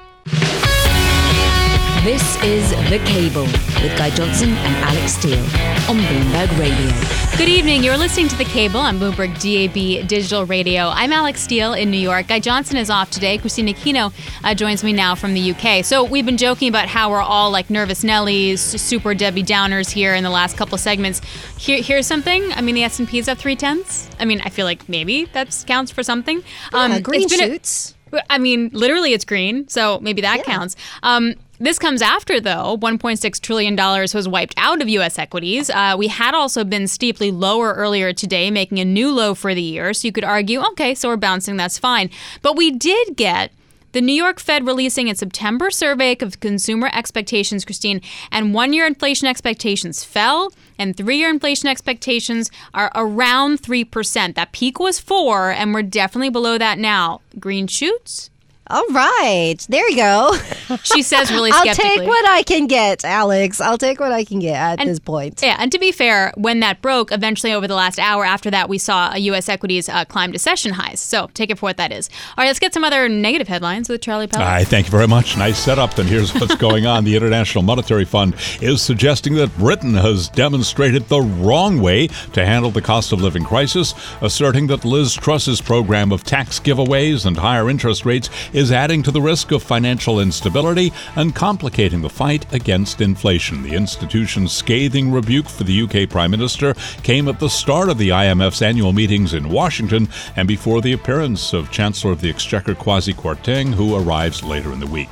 [2.04, 3.44] This is The Cable
[3.82, 5.40] with Guy Johnson and Alix Steel
[5.88, 7.23] on Bloomberg Radio.
[7.36, 7.84] Good evening.
[7.84, 10.90] You're listening to The Cable on Bloomberg DAB Digital Radio.
[10.90, 12.28] I'm Alix Steel in New York.
[12.28, 13.40] Guy Johnson is off today.
[13.40, 15.84] Kristine Aquino uh, joins me now from the UK.
[15.84, 20.14] So we've been joking about how we're all like nervous Nellies, super Debbie Downers here
[20.14, 21.22] in the last couple segments.
[21.58, 22.54] Here, here's something.
[22.54, 24.10] I mean, the S&P is up three tenths.
[24.20, 26.44] I mean, I feel like maybe that counts for something.
[26.72, 27.96] Um, yeah, green shoots.
[28.14, 30.44] A, I mean, literally, it's green, so maybe that yeah.
[30.44, 30.76] counts.
[31.02, 31.34] Um,
[31.64, 35.18] this comes after, though, $1.6 trillion was wiped out of U.S.
[35.18, 35.70] equities.
[35.70, 39.62] Uh, we had also been steeply lower earlier today, making a new low for the
[39.62, 39.94] year.
[39.94, 42.10] So you could argue, okay, so we're bouncing, that's fine.
[42.42, 43.52] But we did get
[43.94, 48.86] the New York Fed releasing its September survey of consumer expectations, Kristine, and one year
[48.86, 54.36] inflation expectations fell, and three year inflation expectations are around 3%.
[54.36, 57.22] That peak was 4 and we're definitely below that now.
[57.40, 58.32] Green shoots?
[58.68, 60.38] All right, there you go.
[60.84, 63.62] She says really I'll take what I can get, Alix.
[63.62, 65.42] I'll take what I can get at and, this point.
[65.44, 68.70] Yeah, and to be fair, when that broke, eventually over the last hour after that,
[68.70, 69.50] we saw a U.S.
[69.50, 71.00] equities uh, climb to session highs.
[71.00, 72.10] So take it for what that is.
[72.38, 74.48] All right, let's get some other negative headlines with Charlie Pellet.
[74.48, 75.38] Hi, thank you very much.
[75.38, 75.98] Nice setup.
[75.98, 77.04] And here's what's going on.
[77.04, 82.72] The International Monetary Fund is suggesting that Britain has demonstrated the wrong way to handle
[82.72, 87.70] the cost of living crisis, asserting that Liz Truss's program of tax giveaways and higher
[87.70, 93.02] interest rates is adding to the risk of financial instability and complicating the fight against
[93.02, 93.64] inflation.
[93.64, 98.10] The institution's scathing rebuke for the UK Prime Minister came at the start of the
[98.10, 103.14] IMF's annual meetings in Washington and before the appearance of Chancellor of the Exchequer Kwasi
[103.14, 105.10] Kwarteng, who arrives later in the week.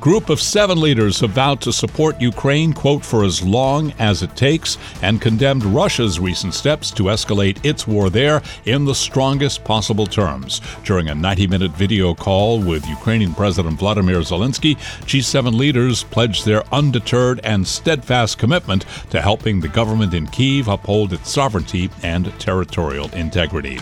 [0.00, 4.36] Group of seven leaders have vowed to support Ukraine, quote, for as long as it
[4.36, 10.06] takes, and condemned Russia's recent steps to escalate its war there in the strongest possible
[10.06, 10.60] terms.
[10.84, 16.62] During a 90 minute video call with Ukrainian President Vladimir Zelensky, G7 leaders pledged their
[16.72, 23.10] undeterred and steadfast commitment to helping the government in Kiev uphold its sovereignty and territorial
[23.14, 23.78] integrity.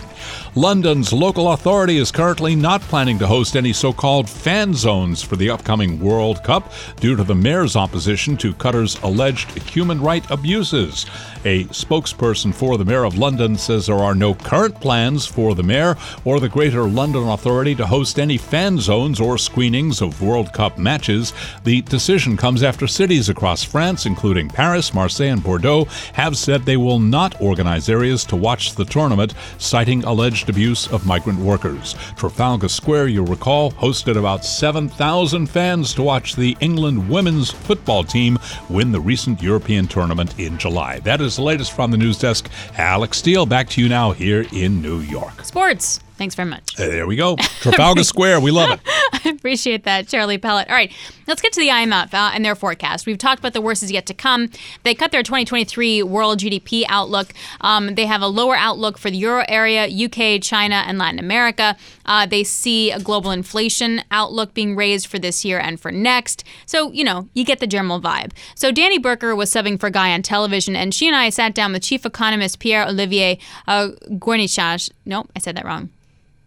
[0.55, 5.37] London's local authority is currently not planning to host any so called fan zones for
[5.37, 11.05] the upcoming World Cup due to the mayor's opposition to Qatar's alleged human rights abuses.
[11.45, 15.63] A spokesperson for the Mayor of London says there are no current plans for the
[15.63, 20.51] Mayor or the Greater London Authority to host any fan zones or screenings of World
[20.51, 21.31] Cup matches.
[21.63, 26.77] The decision comes after cities across France, including Paris, Marseille, and Bordeaux, have said they
[26.77, 31.95] will not organize areas to watch the tournament, citing alleged abuse of migrant workers.
[32.15, 38.37] Trafalgar Square, you'll recall, hosted about 7,000 fans to watch the England women's football team
[38.69, 40.99] win the recent European tournament in July.
[40.99, 42.49] That is the latest from the news desk.
[42.77, 45.43] Alix Steel, back to you now here in New York.
[45.43, 45.99] Sports.
[46.21, 46.79] Thanks very much.
[46.79, 47.35] Uh, there we go.
[47.61, 48.41] Trafalgar Square.
[48.41, 48.79] We love it.
[49.25, 50.69] I appreciate that, Charlie Pellet.
[50.69, 50.93] All right,
[51.25, 53.07] let's get to the IMF uh, and their forecast.
[53.07, 54.51] We've talked about the worst is yet to come.
[54.83, 57.33] They cut their 2023 world GDP outlook.
[57.61, 61.75] Um, they have a lower outlook for the euro area, UK, China, and Latin America.
[62.05, 66.43] Uh, they see a global inflation outlook being raised for this year and for next.
[66.67, 68.33] So, you know, you get the general vibe.
[68.53, 71.73] So, Dani Burger was subbing for Guy on television, and she and I sat down
[71.73, 74.91] with chief economist Pierre Olivier uh, Gournichage.
[75.03, 75.89] Nope, I said that wrong.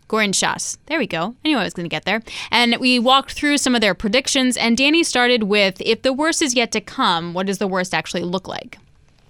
[0.09, 0.79] Gourinchas.
[0.87, 1.35] There we go.
[1.45, 2.23] I knew I was going to get there.
[2.51, 6.43] And we walked through some of their predictions, and Dani started with if the worst
[6.43, 8.79] is yet to come, what does the worst actually look like?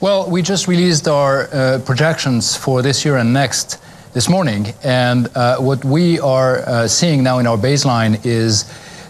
[0.01, 3.81] Well, we just released our uh, projections for this year and next
[4.13, 8.65] this morning, and uh, what we are uh, seeing now in our baseline is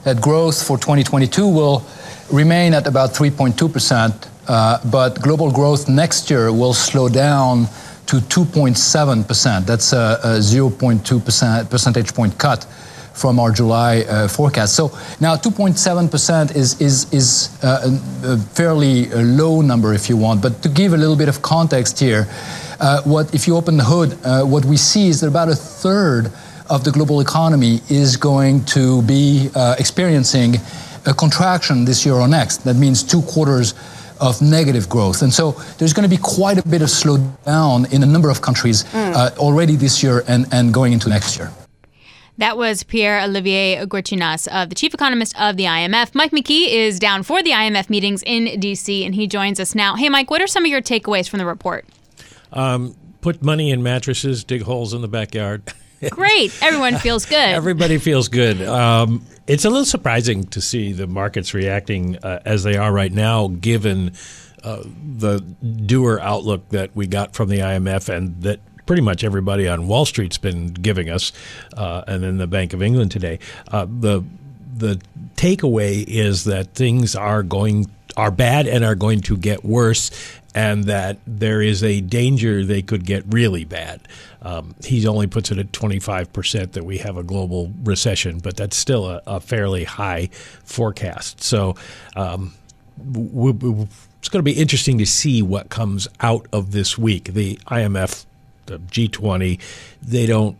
[0.04, 1.84] that growth for 2022 will
[2.30, 7.66] remain at about 3.2%, uh, but global growth next year will slow down
[8.06, 9.66] to 2.7%.
[9.66, 12.66] That's a, a 0.2% percentage point cut
[13.14, 14.74] from our July uh, forecast.
[14.74, 14.88] So
[15.20, 20.42] now 2.7% is is is uh, a, fairly uh, low number if you want.
[20.42, 22.26] But to give a little bit of context here,
[22.80, 25.54] uh, what if you open the hood, uh, what we see is that about a
[25.54, 26.32] third
[26.68, 30.56] of the global economy is going to be uh, experiencing
[31.06, 32.64] a contraction this year or next.
[32.64, 33.74] That means two quarters
[34.20, 35.22] of negative growth.
[35.22, 38.42] And so there's going to be quite a bit of slowdown in a number of
[38.42, 39.12] countries mm.
[39.14, 41.50] uh, already this year and, and going into next year.
[42.38, 46.16] That was Pierre Olivier Gourinchas, uh, the chief economist of the IMF.
[46.16, 49.94] Mike McKee is down for the IMF meetings in DC, and he joins us now.
[49.94, 51.86] Hey, Mike, what are some of your takeaways from the report?
[52.52, 55.62] Um, put money in mattresses, dig holes in the backyard.
[56.10, 56.52] Great.
[56.62, 57.36] Everyone feels good.
[57.36, 58.62] Everybody feels good.
[58.62, 63.12] Um, it's a little surprising to see the markets reacting uh, as they are right
[63.12, 64.12] now, given
[64.62, 64.82] uh,
[65.16, 69.86] the doer outlook that we got from the IMF and that pretty much everybody on
[69.86, 71.32] Wall Street's been giving us,
[71.76, 73.38] uh, and then the Bank of England today.
[73.68, 74.24] Uh, the
[74.76, 75.00] the
[75.36, 80.10] takeaway is that things are going are bad and are going to get worse,
[80.54, 84.00] and that there is a danger they could get really bad.
[84.42, 88.76] Um, he only puts it at 25% that we have a global recession, but that's
[88.76, 90.28] still a, a fairly high
[90.64, 91.42] forecast.
[91.42, 91.74] So
[92.14, 92.54] um,
[93.12, 93.88] we, we,
[94.18, 97.24] it's going to be interesting to see what comes out of this week.
[97.34, 98.24] The IMF,
[98.66, 99.60] the G20,
[100.02, 100.56] they don't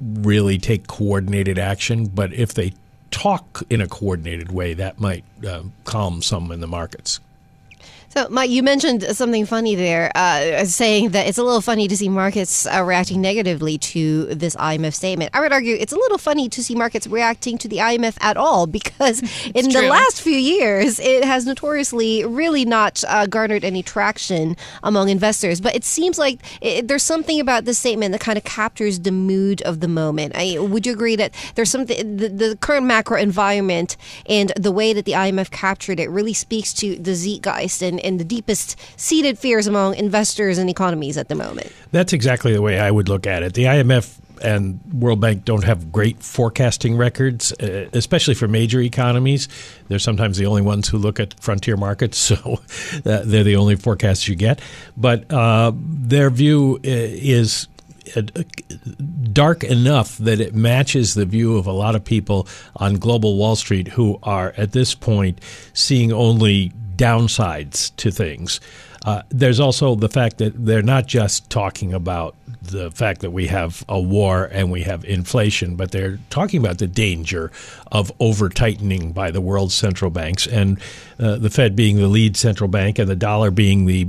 [0.00, 2.72] really take coordinated action, but if they
[3.10, 7.20] talk in a coordinated way, that might uh, calm some in the markets.
[8.14, 11.96] So, Mike, you mentioned something funny there, uh, saying that it's a little funny to
[11.96, 15.32] see markets uh, reacting negatively to this IMF statement.
[15.34, 18.36] I would argue it's a little funny to see markets reacting to the IMF at
[18.36, 19.20] all because
[19.52, 19.80] in true.
[19.82, 25.60] the last few years, it has notoriously really not uh, garnered any traction among investors.
[25.60, 29.10] But it seems like it, there's something about this statement that kind of captures the
[29.10, 30.36] mood of the moment.
[30.36, 33.96] I, would you agree that there's something, the, the current macro environment
[34.26, 38.20] and the way that the IMF captured it really speaks to the Zeitgeist and and
[38.20, 41.72] the deepest seated fears among investors and economies at the moment.
[41.90, 43.54] That's exactly the way I would look at it.
[43.54, 49.48] The IMF and World Bank don't have great forecasting records, uh, especially for major economies.
[49.88, 52.60] They're sometimes the only ones who look at frontier markets, so
[53.06, 54.60] uh, they're the only forecasts you get.
[54.96, 57.68] But uh, their view uh, is
[59.32, 63.56] dark enough that it matches the view of a lot of people on global Wall
[63.56, 65.40] Street who are at this point
[65.72, 68.60] seeing only downsides to things.
[69.04, 73.46] Uh, there's also the fact that they're not just talking about the fact that we
[73.48, 77.52] have a war and we have inflation, but they're talking about the danger
[77.92, 80.80] of over tightening by the world's central banks and
[81.18, 84.08] uh, the Fed being the lead central bank and the dollar being the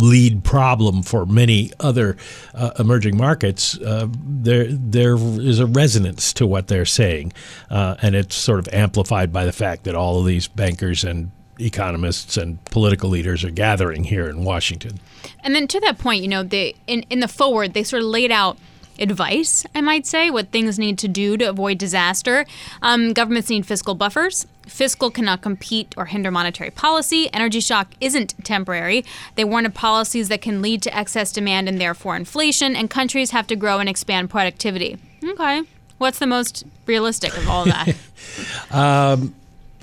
[0.00, 2.16] lead problem for many other
[2.54, 7.32] uh, emerging markets, uh, there there is a resonance to what they're saying,
[7.70, 11.30] uh, and it's sort of amplified by the fact that all of these bankers and
[11.58, 15.00] economists and political leaders are gathering here in Washington.
[15.42, 18.08] And then to that point, you know, they in, in the forward, they sort of
[18.08, 18.58] laid out
[18.98, 22.44] advice, I might say, what things need to do to avoid disaster.
[22.82, 24.46] Um, governments need fiscal buffers.
[24.66, 27.32] Fiscal cannot compete or hinder monetary policy.
[27.32, 29.04] Energy shock isn't temporary.
[29.36, 33.30] They warn of policies that can lead to excess demand and therefore inflation, and countries
[33.30, 34.98] have to grow and expand productivity.
[35.24, 35.62] Okay.
[35.98, 37.94] What's the most realistic of all that?
[38.70, 39.34] um,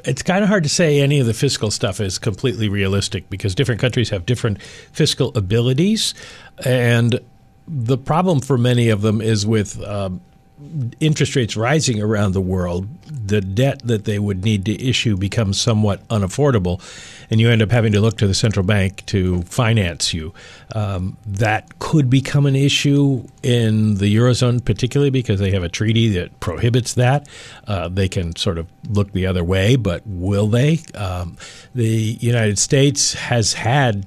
[0.06, 3.56] it's kind of hard to say any of the fiscal stuff is completely realistic because
[3.56, 6.14] different countries have different fiscal abilities.
[6.64, 7.20] And
[7.68, 10.22] the problem for many of them is with um,
[11.00, 15.60] interest rates rising around the world, the debt that they would need to issue becomes
[15.60, 16.82] somewhat unaffordable,
[17.30, 20.34] and you end up having to look to the central bank to finance you.
[20.74, 26.10] Um, that could become an issue in the Eurozone, particularly because they have a treaty
[26.10, 27.28] that prohibits that.
[27.68, 30.80] Uh, they can sort of look the other way, but will they?
[30.94, 31.38] Um,
[31.74, 34.06] the United States has had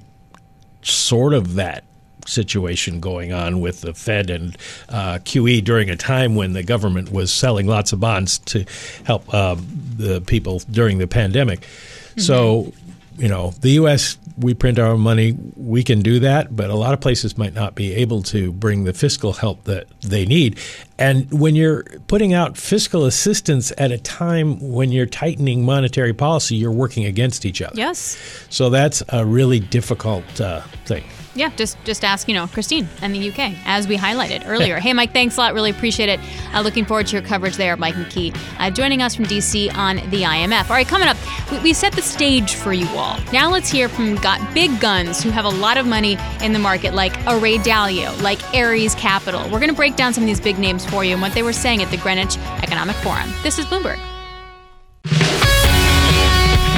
[0.81, 1.83] sort of that
[2.29, 7.11] situation going on with the Fed and uh, QE during a time when the government
[7.11, 8.65] was selling lots of bonds to
[9.03, 9.65] help um,
[9.97, 11.61] the people during the pandemic.
[11.61, 12.21] Mm-hmm.
[12.21, 12.73] So,
[13.17, 14.17] you know, the U.S.
[14.37, 17.53] we print our own money, we can do that, but a lot of places might
[17.53, 20.57] not be able to bring the fiscal help that they need.
[20.97, 26.55] And when you're putting out fiscal assistance at a time when you're tightening monetary policy,
[26.55, 27.75] you're working against each other.
[27.75, 28.17] Yes.
[28.49, 31.03] So that's a really difficult uh, thing
[31.35, 34.79] yeah, just just ask you know Kristine and the UK as we highlighted earlier.
[34.79, 35.53] hey, Mike, thanks a lot.
[35.53, 36.19] Really appreciate it.
[36.53, 39.97] Uh, looking forward to your coverage there, Mike McKee, uh, joining us from DC on
[40.09, 40.69] the IMF.
[40.69, 41.17] All right, coming up,
[41.51, 43.19] we, we set the stage for you all.
[43.31, 46.59] Now let's hear from got big guns who have a lot of money in the
[46.59, 49.43] market, like a Ray Dalio, like Ares Capital.
[49.43, 51.43] We're going to break down some of these big names for you and what they
[51.43, 53.29] were saying at the Greenwich Economic Forum.
[53.43, 53.99] This is Bloomberg.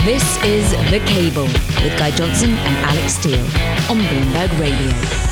[0.03, 3.39] This is The Cable with Guy Johnson and Alix Steel
[3.87, 5.31] on Bloomberg Radio.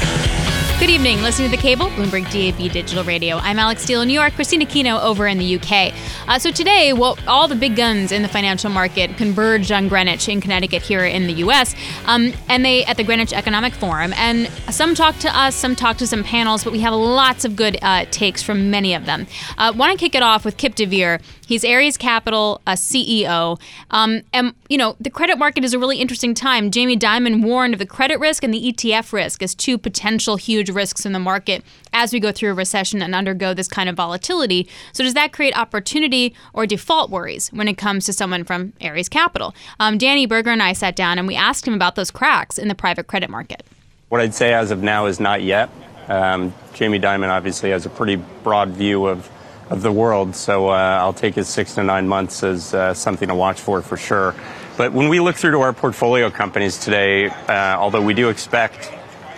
[0.79, 1.21] Good evening.
[1.23, 3.37] Listening to the cable, Bloomberg DAB Digital Radio.
[3.37, 5.93] I'm Alix Steel in New York, Kristine Aquino over in the UK.
[6.27, 10.29] Uh, so today, well, all the big guns in the financial market converged on Greenwich
[10.29, 14.13] in Connecticut here in the US, um, and they at the Greenwich Economic Forum.
[14.13, 17.57] And some talked to us, some talked to some panels, but we have lots of
[17.57, 19.27] good uh, takes from many of them.
[19.57, 21.19] Uh, Want to kick it off with Kipp deVeer.
[21.49, 23.59] He's Ares Capital, a CEO.
[23.89, 26.69] Um, and, you know, the credit market is a really interesting time.
[26.69, 30.69] Jamie Dimon warned of the credit risk and the ETF risk as two potential huge
[30.69, 33.95] risks in the market as we go through a recession and undergo this kind of
[33.95, 34.69] volatility.
[34.93, 39.09] So, does that create opportunity or default worries when it comes to someone from Ares
[39.09, 39.55] Capital?
[39.79, 42.67] Um, Dani Burger and I sat down and we asked him about those cracks in
[42.67, 43.63] the private credit market.
[44.09, 45.71] What I'd say as of now is not yet.
[46.09, 49.27] Um, Jamie Dimon obviously has a pretty broad view of
[49.69, 53.27] of the world, so uh, I'll take his six to nine months as uh, something
[53.27, 54.35] to watch for for sure.
[54.77, 58.91] But when we look through to our portfolio companies today, uh, although we do expect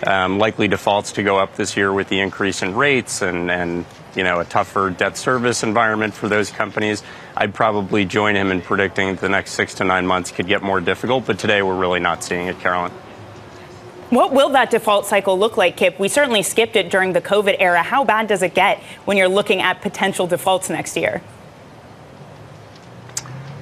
[0.06, 3.84] um, likely defaults to go up this year with the increase in rates and, and
[4.16, 7.02] you know a tougher debt service environment for those companies.
[7.36, 10.80] I'd probably join him in predicting the next six to nine months could get more
[10.80, 12.92] difficult, but today we're really not seeing it, Carolyn.
[14.12, 15.98] What will that default cycle look like, Kipp?
[15.98, 17.82] We certainly skipped it during the COVID era.
[17.82, 21.22] How bad does it get when you're looking at potential defaults next year?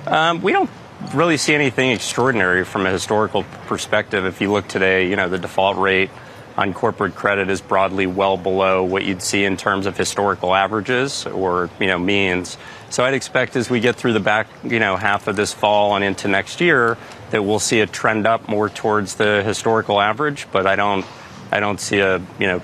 [0.08, 0.68] Um, we don't
[1.14, 4.24] really see anything extraordinary from a historical perspective.
[4.24, 6.10] If you look today, you know, the default rate
[6.56, 11.26] on corporate credit is broadly well below what you'd see in terms of historical averages
[11.26, 12.58] or you know means.
[12.90, 15.94] So I'd expect as we get through the back you know half of this fall
[15.94, 16.98] and into next year
[17.30, 20.46] that we'll see a trend up more towards the historical average.
[20.52, 21.04] But I don't
[21.52, 22.62] I don't see a you know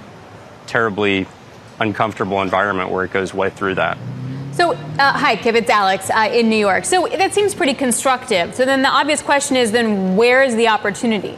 [0.66, 1.26] terribly
[1.79, 3.98] uncomfortable environment where it goes way through that.
[4.52, 6.87] So, uh, hi, Kipp, it's Alix uh, in New York.
[6.87, 8.55] So that seems pretty constructive.
[8.55, 11.37] So then the obvious question is then where is the opportunity?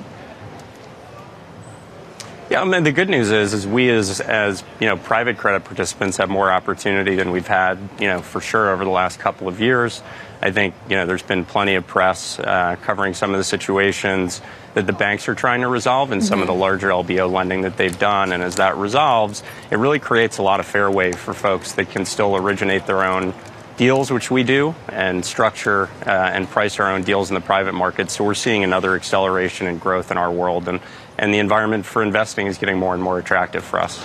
[2.49, 5.65] Yeah, I mean, the good news is, is we as, as, you know, private credit
[5.65, 9.49] participants have more opportunity than we've had, you know, for sure over the last couple
[9.49, 10.01] of years.
[10.41, 14.41] I think you know there's been plenty of press uh, covering some of the situations
[14.75, 17.77] that the banks are trying to resolve and some of the larger LBO lending that
[17.77, 18.33] they've done.
[18.33, 22.05] And as that resolves, it really creates a lot of fairway for folks that can
[22.05, 23.35] still originate their own
[23.77, 27.73] deals, which we do, and structure uh, and price our own deals in the private
[27.73, 28.11] market.
[28.11, 30.81] So we're seeing another acceleration and growth in our world, and,
[31.17, 34.05] and the environment for investing is getting more and more attractive for us.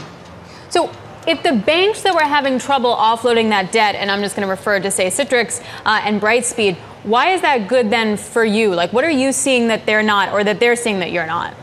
[0.69, 0.91] So
[1.27, 4.49] if the banks that were having trouble offloading that debt, and I'm just going to
[4.49, 8.73] refer to say Citrix uh, and Brightspeed, why is that good then for you?
[8.73, 11.55] Like, what are you seeing that they're not, or that they're seeing that you're not?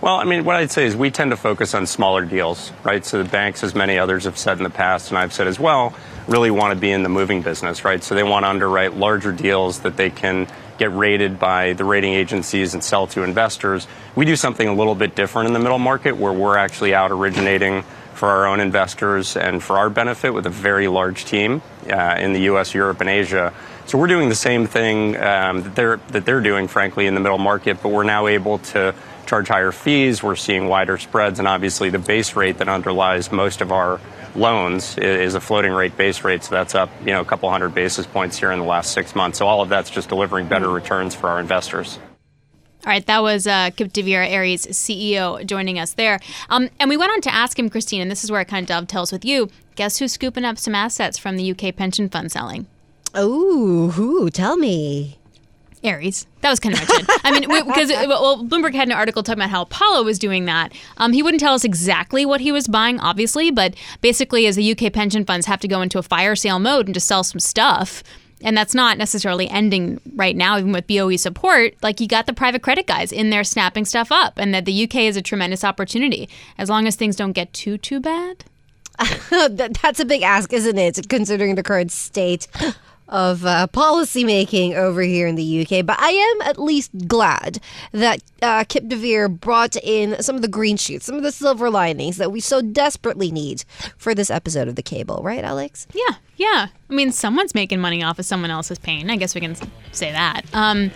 [0.00, 3.04] Well, I mean, what I'd say is we tend to focus on smaller deals, right?
[3.04, 5.60] So the banks, as many others have said in the past, and I've said as
[5.60, 5.94] well,
[6.26, 8.02] really want to be in the moving business, right?
[8.02, 10.48] So they want to underwrite larger deals that they can
[10.82, 13.86] get rated by the rating agencies and sell to investors.
[14.16, 17.12] We do something a little bit different in the middle market where we're actually out
[17.12, 22.16] originating for our own investors and for our benefit with a very large team uh,
[22.18, 23.54] in the U.S., Europe, and Asia.
[23.86, 27.20] So we're doing the same thing um, that they're that they're doing, frankly, in the
[27.20, 28.92] middle market, but we're now able to
[29.32, 30.22] charge higher fees.
[30.22, 33.98] We're seeing wider spreads, and obviously the base rate that underlies most of our
[34.34, 37.70] loans is a floating rate base rate, so that's up you know a couple hundred
[37.74, 39.38] basis points here in the last six months.
[39.38, 41.98] So all of that's just delivering better returns for our investors.
[42.84, 46.20] All right, that was uh, Kipp deVeer, Ares CEO, joining us there.
[46.50, 48.64] Um, and we went on to ask him, Kristine, and this is where it kind
[48.64, 49.48] of dovetails with you.
[49.76, 52.66] Guess who's scooping up some assets from the UK pension fund selling?
[53.14, 54.28] Oh, who?
[54.28, 55.16] Tell me.
[55.84, 56.26] Ares.
[56.40, 57.06] That was kind of it.
[57.24, 60.72] I mean, because well, Bloomberg had an article talking about how Apollo was doing that.
[60.98, 64.72] Um, he wouldn't tell us exactly what he was buying, obviously, but basically, as the
[64.72, 67.40] UK pension funds have to go into a fire sale mode and just sell some
[67.40, 68.02] stuff,
[68.42, 71.74] and that's not necessarily ending right now, even with BOE support.
[71.82, 74.84] Like you got the private credit guys in there snapping stuff up, and that the
[74.84, 76.28] UK is a tremendous opportunity
[76.58, 78.44] as long as things don't get too too bad.
[79.50, 81.08] That's a big ask, isn't it?
[81.08, 82.46] Considering the current state
[83.08, 85.84] of uh, policy making over here in the UK.
[85.84, 87.60] But I am at least glad
[87.92, 91.70] that uh, Kipp deVeer brought in some of the green shoots, some of the silver
[91.70, 93.64] linings that we so desperately need
[93.96, 95.86] for this episode of The Cable, right, Alix?
[95.92, 96.68] Yeah, yeah.
[96.90, 99.10] I mean, someone's making money off of someone else's pain.
[99.10, 99.56] I guess we can
[99.92, 100.42] say that.
[100.52, 100.90] Um,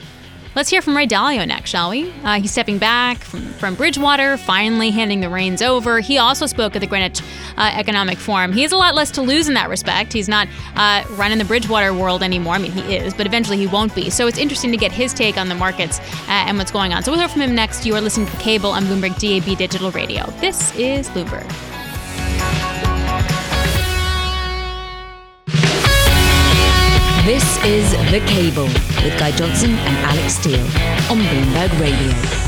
[0.57, 2.11] Let's hear from Ray Dalio next, shall we?
[2.25, 6.01] Uh, he's stepping back from, from Bridgewater, finally handing the reins over.
[6.01, 7.21] He also spoke at the Greenwich
[7.59, 8.55] uh, Economic Forum.
[8.55, 10.15] He has a lot less to lose in that respect.
[10.15, 12.55] He's not uh, running the Bridgewater world anymore.
[12.55, 14.09] I mean, he is, but eventually he won't be.
[14.09, 17.03] So it's interesting to get his take on the markets uh, and what's going on.
[17.03, 17.85] So we'll hear from him next.
[17.85, 20.25] You are listening to the cable on Bloomberg DAB Digital Radio.
[20.41, 21.53] This is Bloomberg.
[27.27, 28.67] This is The Cable
[29.03, 30.61] with Guy Johnson and Alix Steel
[31.11, 32.46] on Bloomberg Radio.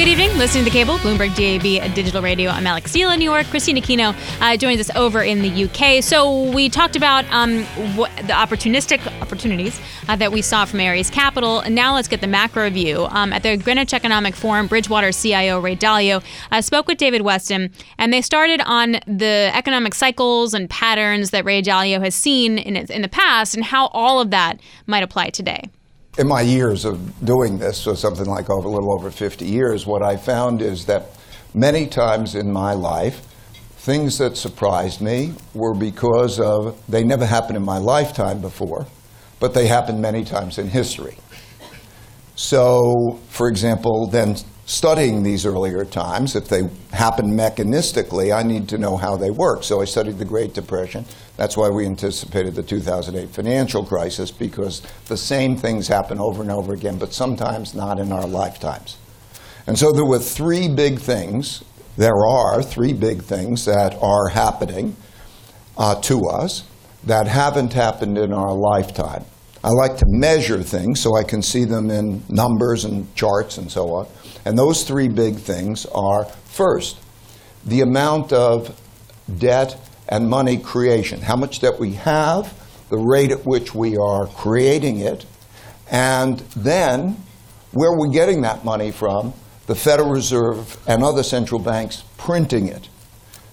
[0.00, 0.38] Good evening.
[0.38, 2.50] Listening to the cable, Bloomberg DAB Digital Radio.
[2.50, 3.44] I'm Alix Steel in New York.
[3.48, 6.02] Kristine Aquino uh, joins us over in the UK.
[6.02, 9.78] So we talked about um, the opportunistic opportunities
[10.08, 11.60] uh, that we saw from Ares Capital.
[11.60, 13.08] And now let's get the macro view.
[13.10, 17.70] Um, at the Greenwich Economic Forum, Bridgewater CIO Ray Dalio uh, spoke with David Westin,
[17.98, 22.74] and they started on the economic cycles and patterns that Ray Dalio has seen in,
[22.74, 25.68] in the past and how all of that might apply today
[26.18, 29.86] in my years of doing this, so something like over, a little over 50 years,
[29.86, 31.10] what I found is that
[31.54, 33.20] many times in my life,
[33.78, 38.86] things that surprised me were because of they never happened in my lifetime before,
[39.38, 41.16] but they happened many times in history.
[42.34, 44.36] So, for example, then
[44.70, 46.62] studying these earlier times, if they
[46.92, 49.64] happen mechanistically, I need to know how they work.
[49.64, 51.04] So I studied the Great Depression.
[51.36, 56.52] That's why we anticipated the 2008 financial crisis, because the same things happen over and
[56.52, 58.96] over again, but sometimes not in our lifetimes.
[59.66, 61.64] And so there were three big things.
[61.96, 64.94] There are three big things that are happening
[65.76, 66.62] uh, to us
[67.02, 69.24] that haven't happened in our lifetime.
[69.64, 73.70] I like to measure things so I can see them in numbers and charts and
[73.70, 74.06] so on.
[74.44, 76.98] And those three big things are first,
[77.64, 78.80] the amount of
[79.38, 79.76] debt
[80.08, 82.52] and money creation, how much debt we have,
[82.88, 85.24] the rate at which we are creating it,
[85.90, 87.16] and then
[87.72, 89.32] where we're getting that money from,
[89.66, 92.88] the Federal Reserve and other central banks printing it.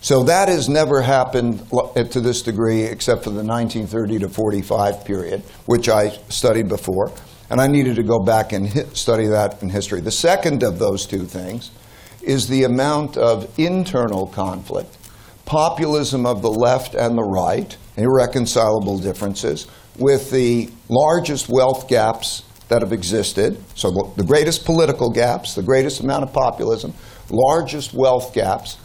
[0.02, 5.42] So that has never happened to this degree except for the 1930 to 45 period,
[5.66, 7.12] which I studied before.
[7.50, 10.02] And I needed to go back and study that in history.
[10.02, 11.72] The second of those two things
[12.22, 14.98] is the amount of internal conflict,
[15.46, 19.68] populism of the left and the right, irreconcilable differences,
[19.98, 23.58] with the largest wealth gaps that have existed.
[23.76, 26.94] So the greatest political gaps, the greatest amount of populism,
[27.30, 28.78] largest wealth gaps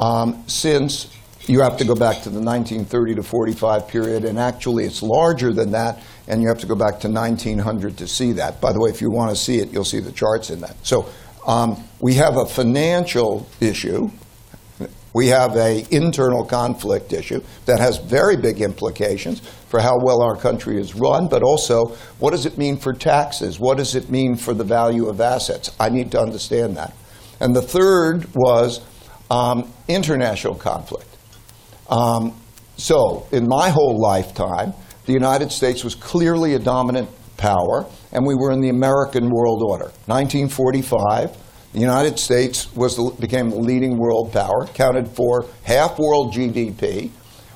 [0.00, 1.10] um, since
[1.46, 5.52] you have to go back to the 1930 to 45 period, and actually it's larger
[5.52, 8.60] than that and you have to go back to 1900 to see that.
[8.60, 10.76] By the way, if you want to see it, you'll see the charts in that.
[10.86, 11.08] So
[11.46, 14.08] um, we have a financial issue.
[15.12, 20.36] We have a internal conflict issue that has very big implications for how well our
[20.36, 23.60] country is run, but also what does it mean for taxes?
[23.60, 25.70] What does it mean for the value of assets?
[25.78, 26.94] I need to understand that.
[27.38, 28.80] And the third was
[29.30, 31.08] um, international conflict.
[31.90, 32.34] Um,
[32.76, 34.72] so, in my whole lifetime,
[35.06, 39.62] the United States was clearly a dominant power, and we were in the American world
[39.62, 39.86] order.
[40.06, 41.36] 1945,
[41.72, 47.10] the United States was the, became the leading world power, counted for half world GDP.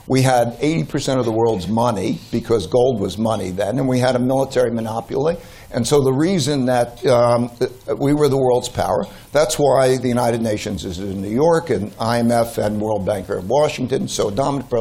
[0.08, 4.16] We had 80% of the world's money because gold was money then, and we had
[4.16, 5.36] a military monopoly.
[5.70, 7.50] And so the reason that um,
[7.98, 11.92] we were the world's power, that's why the United Nations is in New York and
[11.98, 14.72] IMF and World Bank are in Washington, so dominant.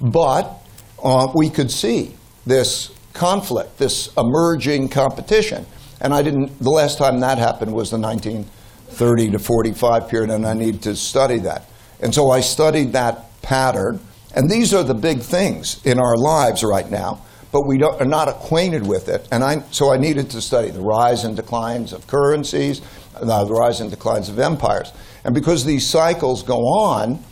[0.00, 0.59] But
[1.02, 2.14] uh, we could see
[2.46, 5.66] this conflict, this emerging competition.
[6.00, 10.46] And I didn't, the last time that happened was the 1930 to 45 period, and
[10.46, 11.68] I need to study that.
[12.00, 14.00] And so I studied that pattern.
[14.34, 17.22] And these are the big things in our lives right now,
[17.52, 19.26] but we are not acquainted with it.
[19.30, 22.80] And I, so I needed to study the rise and declines of currencies,
[23.20, 24.92] the rise and declines of empires.
[25.24, 27.22] And because these cycles go on,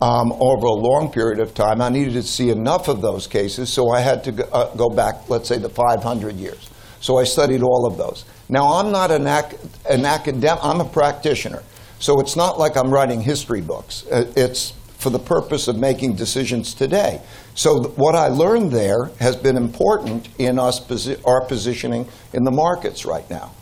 [0.00, 1.80] um, over a long period of time.
[1.80, 4.88] I needed to see enough of those cases, so I had to go, uh, go
[4.88, 6.70] back, let's say, the 500 years.
[7.00, 8.24] So I studied all of those.
[8.48, 9.56] Now, I'm not an, ac-
[9.88, 11.62] an academic, I'm a practitioner.
[12.00, 14.06] So it's not like I'm writing history books.
[14.06, 17.20] Uh, it's for the purpose of making decisions today.
[17.54, 22.50] So what I learned there has been important in us posi- our positioning in the
[22.50, 23.52] markets right now.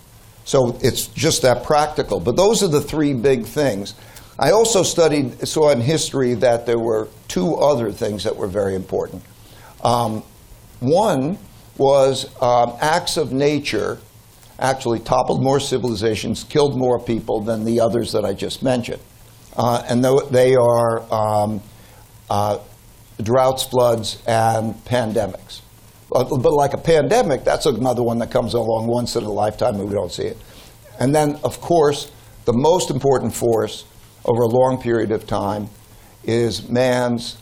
[0.44, 2.20] So it's just that practical.
[2.20, 3.94] But those are the three big things.
[4.38, 8.74] I also studied, saw in history that there were two other things that were very
[8.74, 9.22] important.
[9.82, 10.22] Um,
[10.80, 11.38] one
[11.78, 13.98] was um, acts of nature
[14.58, 19.02] actually toppled more civilizations, killed more people than the others that I just mentioned.
[19.56, 21.62] Uh, and they are um,
[22.28, 22.58] uh,
[23.22, 25.60] droughts, floods, and pandemics.
[26.10, 29.76] But, but like a pandemic, that's another one that comes along once in a lifetime
[29.76, 30.36] and we don't see it.
[30.98, 32.10] And then, of course,
[32.44, 33.84] the most important force
[34.26, 35.68] over a long period of time
[36.24, 37.38] is man's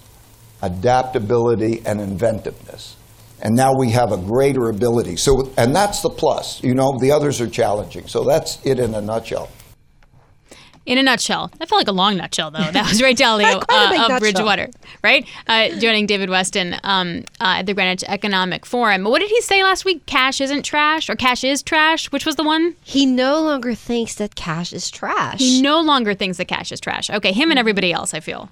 [0.63, 2.97] adaptability and inventiveness.
[3.41, 5.17] And now we have a greater ability.
[5.17, 6.63] So, and that's the plus.
[6.63, 8.07] You know, the others are challenging.
[8.07, 9.49] So that's it in a nutshell.
[10.87, 12.71] In a nutshell, That felt like a long nutshell though.
[12.71, 14.69] That was Ray Dalio uh, of Bridgewater,
[15.03, 15.27] right?
[15.47, 19.05] Uh, joining David Westin um, uh, at the Greenwich Economic Forum.
[19.05, 20.05] What did he say last week?
[20.05, 22.13] Cash isn't trash, or cash is trash?
[22.13, 22.77] Which was the one?
[22.83, 25.39] He no longer thinks that cash is trash.
[25.39, 27.09] He no longer thinks that cash is trash.
[27.09, 28.13] Okay, him and everybody else.
[28.13, 28.51] I feel.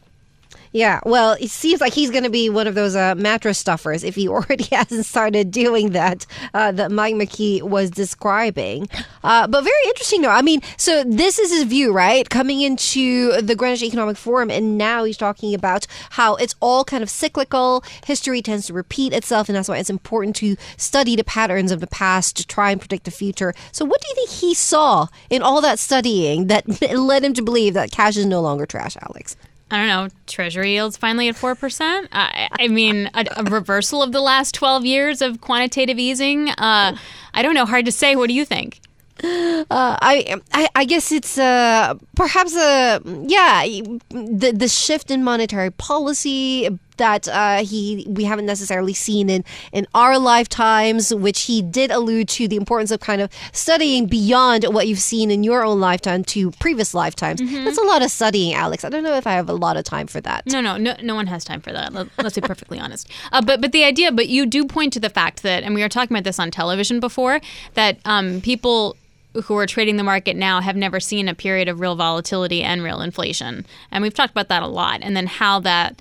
[0.72, 4.02] Yeah, well, it seems like he's going to be one of those uh, mattress stuffers
[4.02, 8.88] if he already hasn't started doing that uh, that Mike McKee was describing.
[9.22, 10.30] Uh, but very interesting, though.
[10.30, 12.28] I mean, so this is his view, right?
[12.28, 17.02] Coming into the Greenwich Economic Forum, and now he's talking about how it's all kind
[17.02, 17.84] of cyclical.
[18.06, 21.80] History tends to repeat itself, and that's why it's important to study the patterns of
[21.80, 23.52] the past to try and predict the future.
[23.72, 26.66] So, what do you think he saw in all that studying that
[26.96, 29.36] led him to believe that cash is no longer trash, Alix?
[29.72, 32.08] I don't know, Treasury yields finally at 4%.
[32.12, 36.50] I, I mean, a, a, reversal of the last 12 years of quantitative easing.
[36.50, 36.94] Uh,
[37.32, 38.14] I don't know, hard to say.
[38.14, 38.80] What do you think?
[39.24, 43.64] Uh, I, I, I guess it's uh, perhaps a yeah
[44.10, 49.86] the the shift in monetary policy that uh, he we haven't necessarily seen in in
[49.92, 54.86] our lifetimes, which he did allude to the importance of kind of studying beyond what
[54.86, 57.40] you've seen in your own lifetime to previous lifetimes.
[57.40, 57.64] Mm-hmm.
[57.64, 58.84] That's a lot of studying, Alix.
[58.84, 60.46] I don't know if I have a lot of time for that.
[60.46, 61.92] No, no, no, no one has time for that.
[61.92, 63.08] Let, us be perfectly honest.
[63.32, 65.82] Uh, but but the idea, but you do point to the fact that, and we
[65.82, 67.40] were talking about this on television before,
[67.74, 68.96] that um, people
[69.44, 72.82] who are trading the market now have never seen a period of real volatility and
[72.82, 73.64] real inflation.
[73.90, 75.00] And we've talked about that a lot.
[75.02, 76.00] And then how that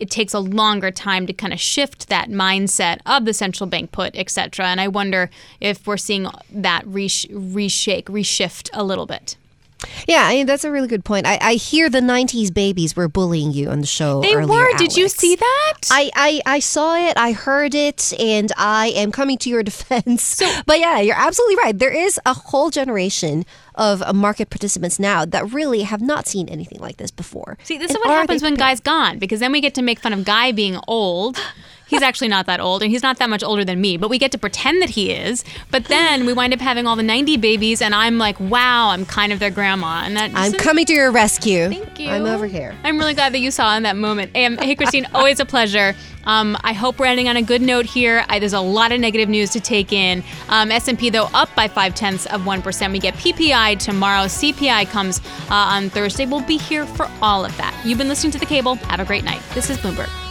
[0.00, 3.92] it takes a longer time to kind of shift that mindset of the central bank
[3.92, 4.66] put, et cetera.
[4.66, 5.30] And I wonder
[5.60, 9.36] if we're seeing that resh- reshake, reshift a little bit.
[10.08, 11.26] Yeah, I mean, that's a really good point.
[11.26, 14.20] I, I hear the '90s babies were bullying you on the show.
[14.20, 14.66] They earlier, were.
[14.66, 14.80] Alix.
[14.80, 15.74] Did you see that?
[15.90, 17.16] I, I I saw it.
[17.16, 20.22] I heard it, and I am coming to your defense.
[20.22, 21.78] So, but yeah, you're absolutely right.
[21.78, 26.80] There is a whole generation of market participants now that really have not seen anything
[26.80, 27.56] like this before.
[27.62, 30.00] See, this and is what happens when Guy's gone, because then we get to make
[30.00, 31.38] fun of Guy being old.
[31.88, 33.96] he's actually not that old, and he's not that much older than me.
[33.96, 35.44] But we get to pretend that he is.
[35.70, 39.04] But then we wind up having all the 90 babies, and I'm like, wow, I'm
[39.06, 40.02] kind of their grandma.
[40.04, 41.68] And that I'm just- coming to your rescue.
[41.68, 42.10] Thank you.
[42.10, 42.74] I'm over here.
[42.84, 44.32] I'm really glad that you saw in that moment.
[44.36, 45.94] Um, hey, Kristine, always a pleasure.
[46.24, 48.22] Um, I hope we're ending on a good note here.
[48.28, 50.22] I, there's a lot of negative news to take in.
[50.50, 52.92] Um, S&P though up by five tenths of one percent.
[52.92, 54.26] We get PPI tomorrow.
[54.26, 55.20] CPI comes
[55.50, 56.26] uh, on Thursday.
[56.26, 57.74] We'll be here for all of that.
[57.82, 58.74] You've been listening to the cable.
[58.74, 59.40] Have a great night.
[59.54, 60.27] This is Bloomberg.